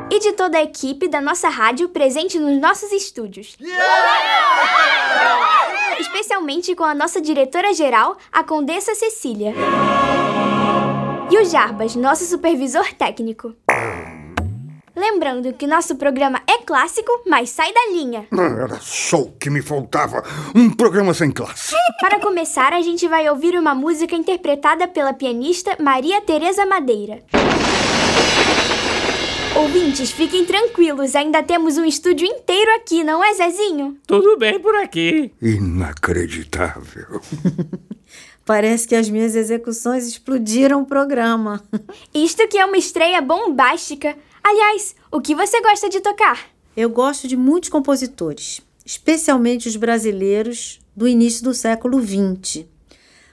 E 0.08 0.20
de 0.20 0.34
toda 0.34 0.56
a 0.56 0.62
equipe 0.62 1.08
da 1.08 1.20
nossa 1.20 1.48
rádio 1.48 1.88
presente 1.88 2.38
nos 2.38 2.60
nossos 2.60 2.92
estúdios. 2.92 3.56
Especialmente 6.00 6.74
com 6.74 6.82
a 6.82 6.94
nossa 6.94 7.20
diretora-geral, 7.20 8.16
a 8.32 8.42
Condessa 8.42 8.94
Cecília. 8.94 9.54
E 11.30 11.38
o 11.38 11.44
Jarbas, 11.44 11.94
nosso 11.94 12.24
supervisor 12.24 12.92
técnico. 12.94 13.54
Lembrando 14.96 15.52
que 15.52 15.66
nosso 15.66 15.96
programa 15.96 16.40
é 16.46 16.58
clássico, 16.58 17.10
mas 17.26 17.50
sai 17.50 17.72
da 17.72 17.92
linha. 17.92 18.26
Era 18.32 18.78
só 18.80 19.18
o 19.18 19.32
que 19.32 19.48
me 19.50 19.62
faltava. 19.62 20.22
Um 20.54 20.70
programa 20.70 21.14
sem 21.14 21.30
classe. 21.30 21.74
Para 22.00 22.18
começar, 22.18 22.72
a 22.72 22.80
gente 22.80 23.06
vai 23.06 23.28
ouvir 23.28 23.58
uma 23.58 23.74
música 23.74 24.16
interpretada 24.16 24.88
pela 24.88 25.12
pianista 25.12 25.76
Maria 25.78 26.20
Tereza 26.22 26.66
Madeira. 26.66 27.22
Ouvintes, 29.60 30.10
fiquem 30.10 30.46
tranquilos, 30.46 31.14
ainda 31.14 31.42
temos 31.42 31.76
um 31.76 31.84
estúdio 31.84 32.26
inteiro 32.26 32.74
aqui, 32.76 33.04
não 33.04 33.22
é, 33.22 33.34
Zezinho? 33.34 33.98
Tudo 34.06 34.38
bem 34.38 34.58
por 34.58 34.74
aqui. 34.74 35.34
Inacreditável. 35.40 37.20
Parece 38.46 38.88
que 38.88 38.94
as 38.94 39.10
minhas 39.10 39.36
execuções 39.36 40.06
explodiram 40.06 40.80
o 40.80 40.86
programa. 40.86 41.62
Isto 42.14 42.48
que 42.48 42.56
é 42.56 42.64
uma 42.64 42.78
estreia 42.78 43.20
bombástica. 43.20 44.16
Aliás, 44.42 44.96
o 45.12 45.20
que 45.20 45.34
você 45.34 45.60
gosta 45.60 45.90
de 45.90 46.00
tocar? 46.00 46.40
Eu 46.74 46.88
gosto 46.88 47.28
de 47.28 47.36
muitos 47.36 47.68
compositores, 47.68 48.62
especialmente 48.82 49.68
os 49.68 49.76
brasileiros 49.76 50.80
do 50.96 51.06
início 51.06 51.44
do 51.44 51.52
século 51.52 52.00
XX. 52.00 52.64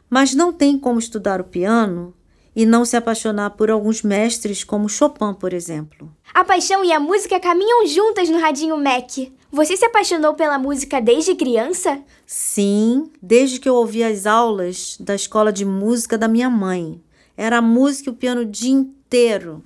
Mas 0.09 0.35
não 0.35 0.51
tem 0.51 0.77
como 0.77 0.99
estudar 0.99 1.39
o 1.39 1.45
piano 1.45 2.13
e 2.57 2.65
não 2.65 2.83
se 2.83 2.97
apaixonar 2.97 3.51
por 3.51 3.69
alguns 3.69 4.01
mestres 4.01 4.63
como 4.63 4.89
Chopin, 4.89 5.31
por 5.35 5.53
exemplo. 5.53 6.11
A 6.33 6.43
paixão 6.43 6.83
e 6.83 6.91
a 6.91 6.99
música 6.99 7.39
caminham 7.39 7.85
juntas 7.85 8.29
no 8.29 8.39
Radinho 8.39 8.75
Mac. 8.75 9.11
Você 9.51 9.77
se 9.77 9.85
apaixonou 9.85 10.33
pela 10.33 10.57
música 10.57 10.99
desde 10.99 11.35
criança? 11.35 11.99
Sim, 12.25 13.11
desde 13.21 13.59
que 13.59 13.69
eu 13.69 13.75
ouvi 13.75 14.03
as 14.03 14.25
aulas 14.25 14.97
da 14.99 15.13
escola 15.13 15.53
de 15.53 15.63
música 15.65 16.17
da 16.17 16.27
minha 16.27 16.49
mãe. 16.49 16.99
Era 17.37 17.59
a 17.59 17.61
música 17.61 18.09
e 18.09 18.13
o 18.13 18.15
piano 18.15 18.41
o 18.41 18.45
dia 18.45 18.71
inteiro. 18.71 19.61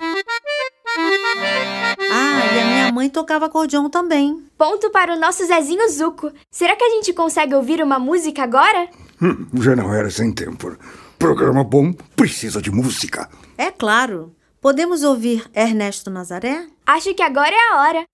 Ah, 2.11 2.45
e 2.53 2.59
a 2.59 2.65
minha 2.65 2.91
mãe 2.91 3.09
tocava 3.09 3.45
acordeão 3.45 3.89
também. 3.89 4.43
Ponto 4.57 4.89
para 4.89 5.15
o 5.15 5.19
nosso 5.19 5.45
Zezinho 5.45 5.89
Zuco. 5.89 6.29
Será 6.51 6.75
que 6.75 6.83
a 6.83 6.89
gente 6.89 7.13
consegue 7.13 7.55
ouvir 7.55 7.81
uma 7.81 7.97
música 7.97 8.43
agora? 8.43 8.89
Hum, 9.21 9.47
Já 9.61 9.77
não 9.77 9.93
era 9.93 10.09
sem 10.09 10.33
tempo. 10.33 10.75
Programa 11.21 11.63
bom 11.63 11.93
precisa 12.15 12.59
de 12.59 12.71
música. 12.71 13.29
É 13.55 13.69
claro. 13.69 14.35
Podemos 14.59 15.03
ouvir 15.03 15.47
Ernesto 15.53 16.09
Nazaré? 16.09 16.67
Acho 16.83 17.13
que 17.13 17.21
agora 17.21 17.51
é 17.53 17.73
a 17.73 17.81
hora. 17.81 18.05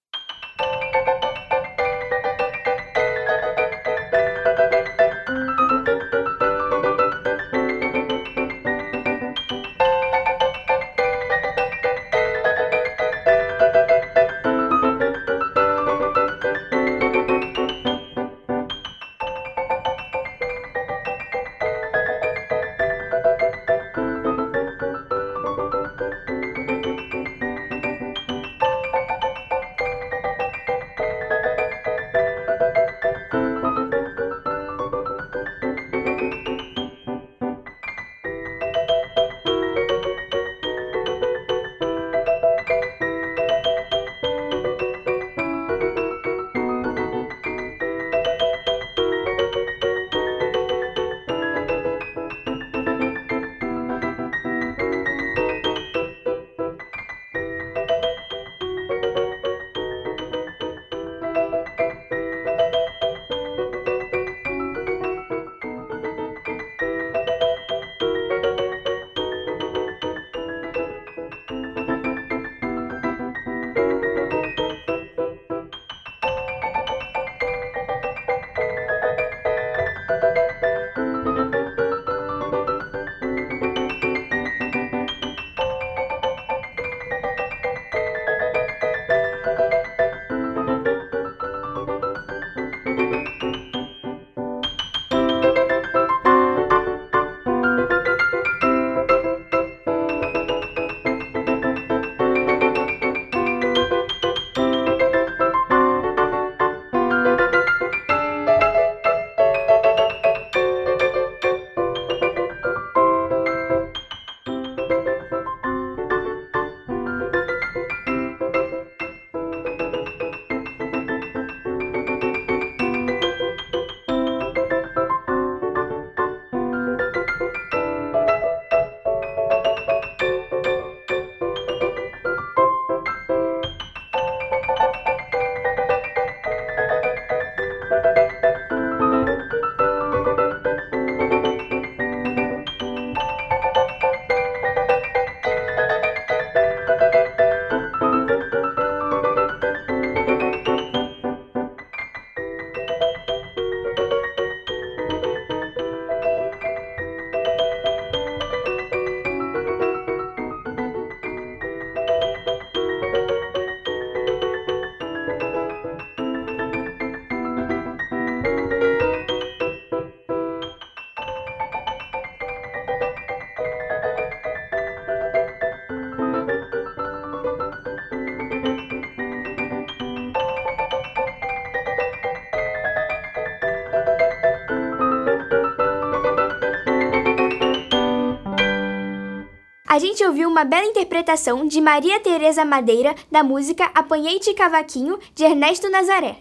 Ouviu 190.27 190.49
uma 190.49 190.65
bela 190.65 190.85
interpretação 190.85 191.65
de 191.65 191.79
Maria 191.79 192.19
Teresa 192.19 192.65
Madeira 192.65 193.15
da 193.31 193.43
música 193.43 193.89
Apanhei-te 193.95 194.53
Cavaquinho, 194.53 195.17
de 195.33 195.45
Ernesto 195.45 195.89
Nazaré. 195.89 196.37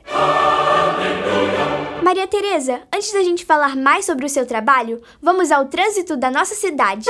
Maria 2.03 2.27
Teresa, 2.27 2.81
antes 2.93 3.13
da 3.13 3.23
gente 3.23 3.45
falar 3.45 3.77
mais 3.77 4.05
sobre 4.05 4.27
o 4.27 4.29
seu 4.29 4.45
trabalho, 4.45 5.01
vamos 5.23 5.53
ao 5.53 5.67
trânsito 5.67 6.17
da 6.17 6.31
nossa 6.31 6.55
cidade. 6.55 7.07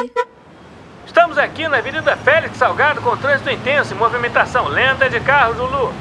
Estamos 1.07 1.39
aqui 1.39 1.67
na 1.67 1.79
Avenida 1.79 2.17
Félix 2.17 2.59
Salgado 2.59 3.01
com 3.01 3.17
trânsito 3.17 3.49
intenso 3.49 3.95
e 3.95 3.97
movimentação 3.97 4.69
lenta 4.69 5.09
de 5.09 5.19
carros, 5.21 5.57
Lulu. 5.57 5.93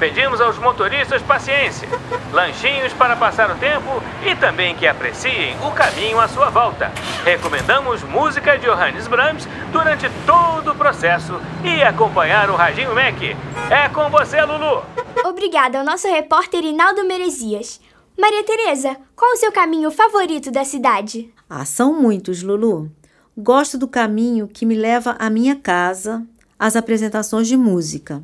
Pedimos 0.00 0.40
aos 0.40 0.58
motoristas 0.58 1.22
paciência, 1.22 1.88
lanchinhos 2.32 2.92
para 2.94 3.14
passar 3.14 3.50
o 3.50 3.54
tempo 3.54 4.02
e 4.24 4.34
também 4.34 4.74
que 4.74 4.86
apreciem 4.86 5.56
o 5.62 5.70
caminho 5.70 6.18
à 6.18 6.26
sua 6.26 6.50
volta. 6.50 6.90
Recomendamos 7.24 8.02
música 8.02 8.58
de 8.58 8.66
Johannes 8.66 9.06
Brahms 9.06 9.48
durante 9.74 10.06
todo 10.24 10.70
o 10.70 10.74
processo 10.76 11.32
e 11.64 11.82
acompanhar 11.82 12.48
o 12.48 12.54
Radinho 12.54 12.94
Mac. 12.94 13.20
É 13.68 13.88
com 13.88 14.08
você, 14.08 14.40
Lulu! 14.40 14.84
Obrigada 15.28 15.80
ao 15.80 15.84
nosso 15.84 16.06
repórter 16.06 16.64
Inaldo 16.64 17.04
Merezias. 17.04 17.80
Maria 18.16 18.44
Teresa, 18.44 18.96
qual 19.16 19.32
o 19.32 19.36
seu 19.36 19.50
caminho 19.50 19.90
favorito 19.90 20.52
da 20.52 20.64
cidade? 20.64 21.28
Ah, 21.50 21.64
são 21.64 22.00
muitos, 22.00 22.40
Lulu. 22.40 22.88
Gosto 23.36 23.76
do 23.76 23.88
caminho 23.88 24.46
que 24.46 24.64
me 24.64 24.76
leva 24.76 25.16
à 25.18 25.28
minha 25.28 25.56
casa, 25.56 26.24
às 26.56 26.76
apresentações 26.76 27.48
de 27.48 27.56
música. 27.56 28.22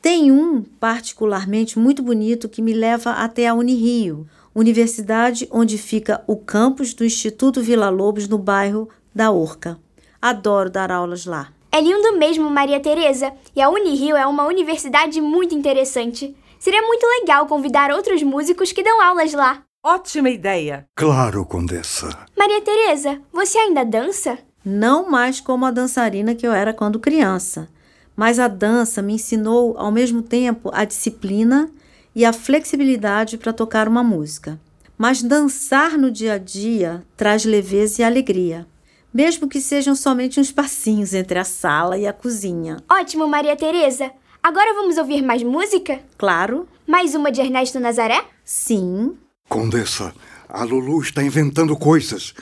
Tem 0.00 0.30
um 0.30 0.62
particularmente 0.62 1.76
muito 1.76 2.04
bonito 2.04 2.48
que 2.48 2.62
me 2.62 2.72
leva 2.72 3.14
até 3.14 3.48
a 3.48 3.54
Unirio, 3.54 4.28
universidade 4.54 5.48
onde 5.50 5.76
fica 5.76 6.22
o 6.28 6.36
campus 6.36 6.94
do 6.94 7.04
Instituto 7.04 7.60
Vila 7.60 7.88
Lobos 7.88 8.28
no 8.28 8.38
bairro 8.38 8.88
da 9.12 9.32
Orca. 9.32 9.76
Adoro 10.20 10.68
dar 10.68 10.90
aulas 10.90 11.24
lá. 11.24 11.48
É 11.70 11.80
lindo 11.80 12.18
mesmo, 12.18 12.50
Maria 12.50 12.80
Teresa, 12.80 13.32
e 13.54 13.62
a 13.62 13.68
Unirio 13.68 14.16
é 14.16 14.26
uma 14.26 14.46
universidade 14.46 15.20
muito 15.20 15.54
interessante. 15.54 16.34
Seria 16.58 16.82
muito 16.82 17.06
legal 17.20 17.46
convidar 17.46 17.92
outros 17.92 18.22
músicos 18.22 18.72
que 18.72 18.82
dão 18.82 19.00
aulas 19.00 19.32
lá. 19.32 19.62
Ótima 19.84 20.28
ideia! 20.28 20.86
Claro, 20.96 21.46
Condessa. 21.46 22.08
Maria 22.36 22.60
Teresa, 22.60 23.20
você 23.32 23.58
ainda 23.58 23.84
dança? 23.84 24.38
Não 24.64 25.08
mais 25.08 25.40
como 25.40 25.64
a 25.64 25.70
dançarina 25.70 26.34
que 26.34 26.46
eu 26.46 26.52
era 26.52 26.74
quando 26.74 26.98
criança, 26.98 27.68
mas 28.16 28.40
a 28.40 28.48
dança 28.48 29.00
me 29.00 29.14
ensinou 29.14 29.78
ao 29.78 29.92
mesmo 29.92 30.20
tempo 30.20 30.70
a 30.74 30.84
disciplina 30.84 31.70
e 32.12 32.24
a 32.24 32.32
flexibilidade 32.32 33.38
para 33.38 33.52
tocar 33.52 33.86
uma 33.86 34.02
música. 34.02 34.58
Mas 34.98 35.22
dançar 35.22 35.96
no 35.96 36.10
dia 36.10 36.32
a 36.32 36.38
dia 36.38 37.04
traz 37.16 37.44
leveza 37.44 38.02
e 38.02 38.04
alegria, 38.04 38.66
mesmo 39.12 39.48
que 39.48 39.60
sejam 39.60 39.94
somente 39.94 40.38
uns 40.40 40.52
passinhos 40.52 41.14
entre 41.14 41.38
a 41.38 41.44
sala 41.44 41.96
e 41.98 42.06
a 42.06 42.12
cozinha. 42.12 42.76
Ótimo, 42.90 43.26
Maria 43.26 43.56
Teresa. 43.56 44.10
Agora 44.42 44.72
vamos 44.74 44.96
ouvir 44.98 45.22
mais 45.22 45.42
música? 45.42 46.00
Claro, 46.16 46.68
Mais 46.86 47.14
uma 47.14 47.30
de 47.30 47.40
Ernesto 47.40 47.78
Nazaré? 47.80 48.24
sim, 48.44 49.16
Condessa, 49.48 50.14
a 50.48 50.62
Lulu 50.62 51.00
está 51.02 51.22
inventando 51.22 51.76
coisas. 51.76 52.34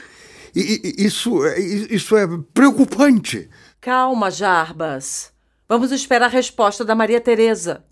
E, 0.55 0.95
e- 0.99 1.05
isso, 1.05 1.45
é- 1.45 1.59
isso 1.59 2.15
é 2.17 2.25
preocupante. 2.53 3.49
Calma, 3.79 4.29
Jarbas. 4.29 5.31
Vamos 5.69 5.91
esperar 5.91 6.25
a 6.25 6.29
resposta 6.29 6.83
da 6.85 6.95
Maria 6.95 7.19
Teresa. 7.21 7.83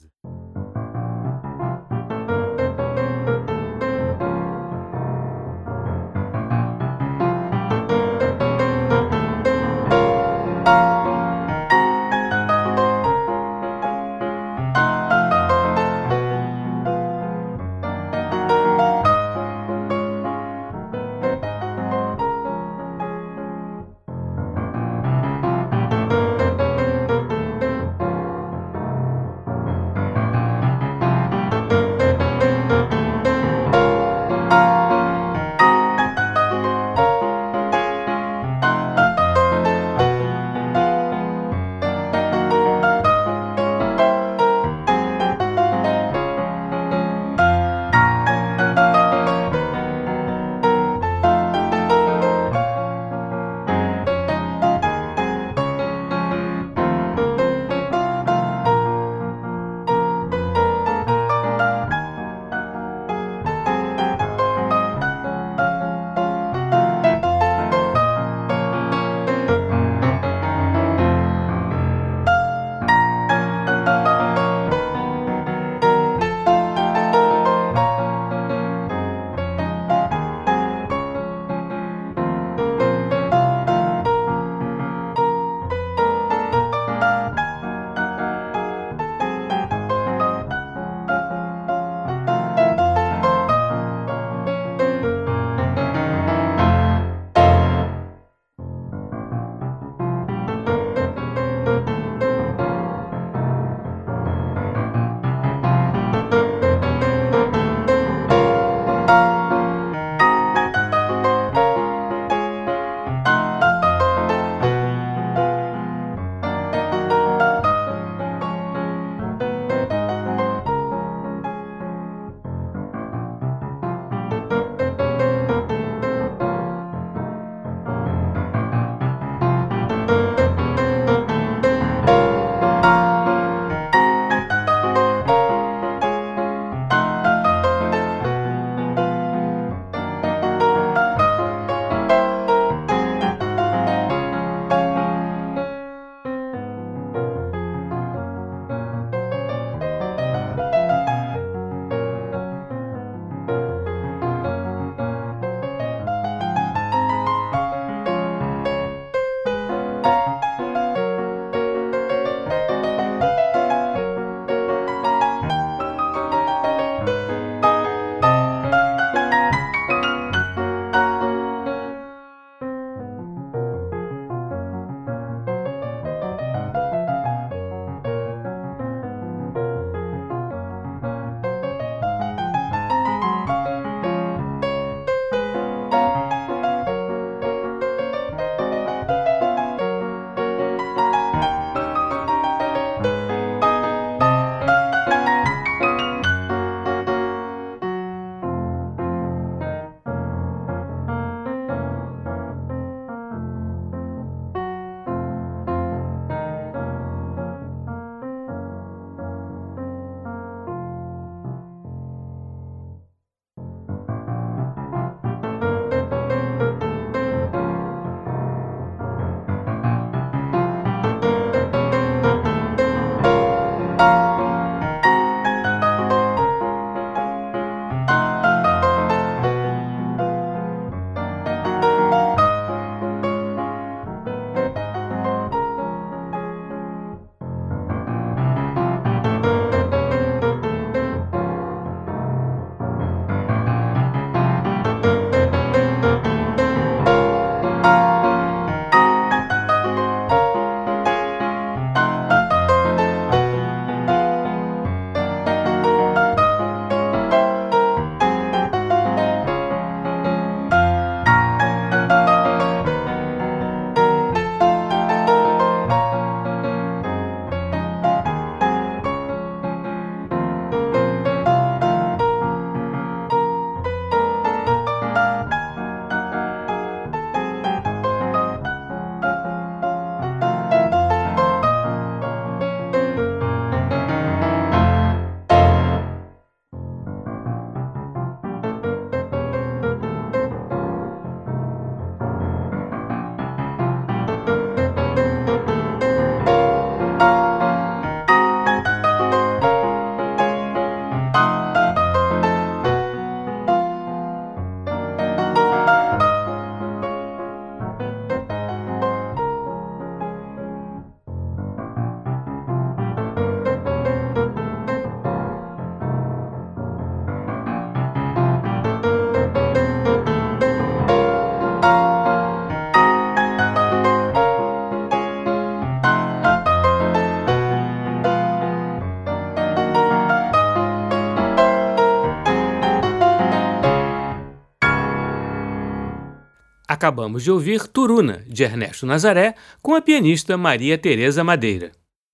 Acabamos 337.05 337.43
de 337.43 337.51
ouvir 337.51 337.87
Turuna, 337.87 338.43
de 338.47 338.63
Ernesto 338.63 339.05
Nazaré, 339.05 339.53
com 339.79 339.93
a 339.93 340.01
pianista 340.01 340.57
Maria 340.57 340.97
Tereza 340.97 341.43
Madeira. 341.43 341.91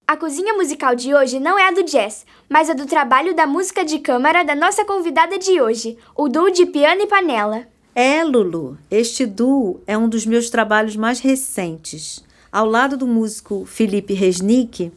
A 0.08 0.16
cozinha 0.16 0.54
musical 0.54 0.96
de 0.96 1.14
hoje 1.14 1.42
não 1.42 1.60
é 1.60 1.68
a 1.68 1.72
do 1.72 1.84
jazz, 1.84 2.26
mas 2.48 2.70
a 2.70 2.74
do 2.74 2.86
trabalho 2.86 3.36
da 3.36 3.46
música 3.46 3.84
de 3.84 4.00
câmara 4.00 4.44
da 4.44 4.56
nossa 4.56 4.86
convidada 4.86 5.38
de 5.38 5.60
hoje, 5.60 5.98
o 6.16 6.30
duo 6.30 6.50
de 6.50 6.66
piano 6.68 7.02
e 7.02 7.08
panela. 7.08 7.68
É, 7.94 8.24
Lulu, 8.24 8.78
este 8.90 9.26
duo 9.26 9.82
é 9.86 9.98
um 9.98 10.08
dos 10.08 10.26
meus 10.26 10.50
trabalhos 10.50 10.96
mais 10.96 11.20
recentes. 11.20 12.24
Ao 12.50 12.66
lado 12.66 12.96
do 12.96 13.06
músico 13.06 13.66
Felipe 13.66 14.14
Resnick, 14.14 14.90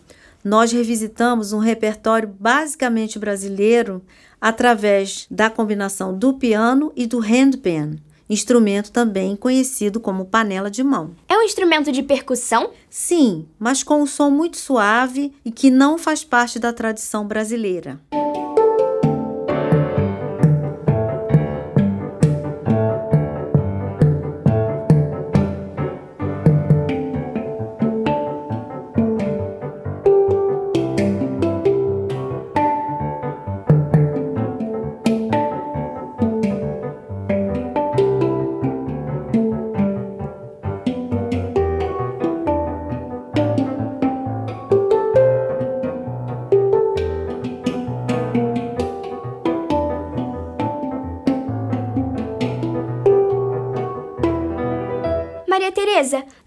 nós 0.45 0.71
revisitamos 0.71 1.53
um 1.53 1.59
repertório 1.59 2.33
basicamente 2.39 3.19
brasileiro 3.19 4.01
através 4.41 5.27
da 5.29 5.51
combinação 5.51 6.17
do 6.17 6.35
piano 6.35 6.93
e 6.95 7.09
do 7.09 7.19
handpan, 7.19 7.97
instrumento 8.29 8.91
também 8.91 9.37
conhecido 9.37 10.01
como 10.01 10.25
panela 10.25 10.71
de 10.71 10.83
mão. 10.83 11.11
É 11.29 11.37
um 11.37 11.43
instrumento 11.43 11.93
de 11.93 12.03
percussão? 12.03 12.71
Sim, 12.89 13.47
mas 13.59 13.83
com 13.83 14.03
um 14.03 14.07
som 14.07 14.31
muito 14.31 14.57
suave 14.57 15.33
e 15.45 15.51
que 15.51 15.71
não 15.71 15.99
faz 15.99 16.25
parte 16.25 16.59
da 16.59 16.73
tradição 16.73 17.27
brasileira. 17.27 18.01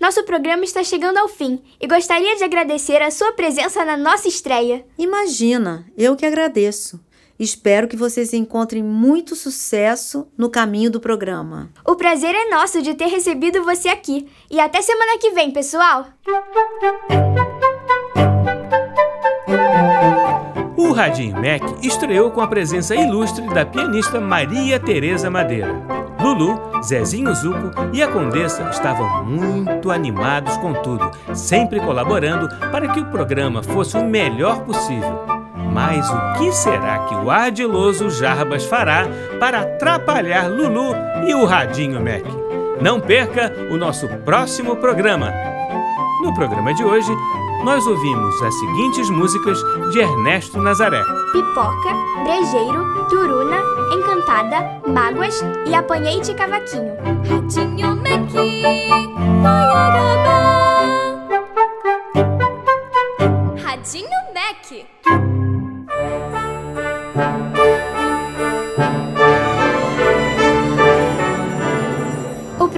Nosso 0.07 0.23
programa 0.23 0.63
está 0.63 0.85
chegando 0.85 1.17
ao 1.17 1.27
fim 1.27 1.61
e 1.81 1.85
gostaria 1.85 2.37
de 2.37 2.43
agradecer 2.45 3.01
a 3.01 3.11
sua 3.11 3.33
presença 3.33 3.83
na 3.83 3.97
nossa 3.97 4.25
estreia. 4.25 4.85
Imagina, 4.97 5.85
eu 5.97 6.15
que 6.15 6.25
agradeço. 6.25 6.97
Espero 7.37 7.89
que 7.89 7.97
vocês 7.97 8.33
encontrem 8.33 8.81
muito 8.81 9.35
sucesso 9.35 10.25
no 10.37 10.49
caminho 10.49 10.89
do 10.89 11.01
programa. 11.01 11.69
O 11.85 11.97
prazer 11.97 12.33
é 12.33 12.49
nosso 12.49 12.81
de 12.81 12.93
ter 12.93 13.07
recebido 13.07 13.65
você 13.65 13.89
aqui. 13.89 14.29
E 14.49 14.61
até 14.61 14.81
semana 14.81 15.17
que 15.19 15.31
vem, 15.31 15.51
pessoal! 15.51 16.07
Radinho 20.97 21.35
Mac 21.35 21.61
estreou 21.83 22.31
com 22.31 22.41
a 22.41 22.47
presença 22.47 22.95
ilustre 22.95 23.47
da 23.53 23.63
pianista 23.63 24.19
Maria 24.19 24.79
Tereza 24.79 25.29
Madeira. 25.29 25.79
Lulu, 26.19 26.59
Zezinho 26.83 27.35
Zuco 27.35 27.71
e 27.93 28.01
a 28.01 28.07
Condessa 28.07 28.67
estavam 28.71 29.23
muito 29.23 29.91
animados 29.91 30.57
com 30.57 30.73
tudo, 30.73 31.11
sempre 31.35 31.79
colaborando 31.79 32.49
para 32.71 32.87
que 32.87 32.99
o 32.99 33.05
programa 33.05 33.61
fosse 33.61 33.95
o 33.95 34.03
melhor 34.03 34.61
possível. 34.61 35.23
Mas 35.71 36.09
o 36.09 36.33
que 36.39 36.51
será 36.51 37.05
que 37.05 37.13
o 37.13 37.29
ardiloso 37.29 38.09
Jarbas 38.09 38.65
fará 38.65 39.07
para 39.39 39.61
atrapalhar 39.61 40.47
Lulu 40.47 40.95
e 41.27 41.35
o 41.35 41.45
Radinho 41.45 42.01
Mac? 42.01 42.25
Não 42.81 42.99
perca 42.99 43.53
o 43.69 43.77
nosso 43.77 44.07
próximo 44.25 44.75
programa. 44.77 45.31
No 46.23 46.33
programa 46.33 46.73
de 46.73 46.83
hoje, 46.83 47.11
nós 47.63 47.85
ouvimos 47.85 48.41
as 48.41 48.53
seguintes 48.59 49.09
músicas 49.09 49.59
de 49.91 49.99
Ernesto 49.99 50.61
Nazaré. 50.61 51.03
Pipoca, 51.31 51.93
Brejeiro, 52.23 53.05
Turuna, 53.09 53.61
Encantada, 53.91 54.81
Mágoas 54.87 55.43
e 55.65 55.73
Apanhei-te 55.75 56.33
Cavaquinho. 56.33 56.93
Ratinho 57.29 57.95
Mequi, 57.95 58.61
vai 58.61 59.65
acabar. 59.65 60.36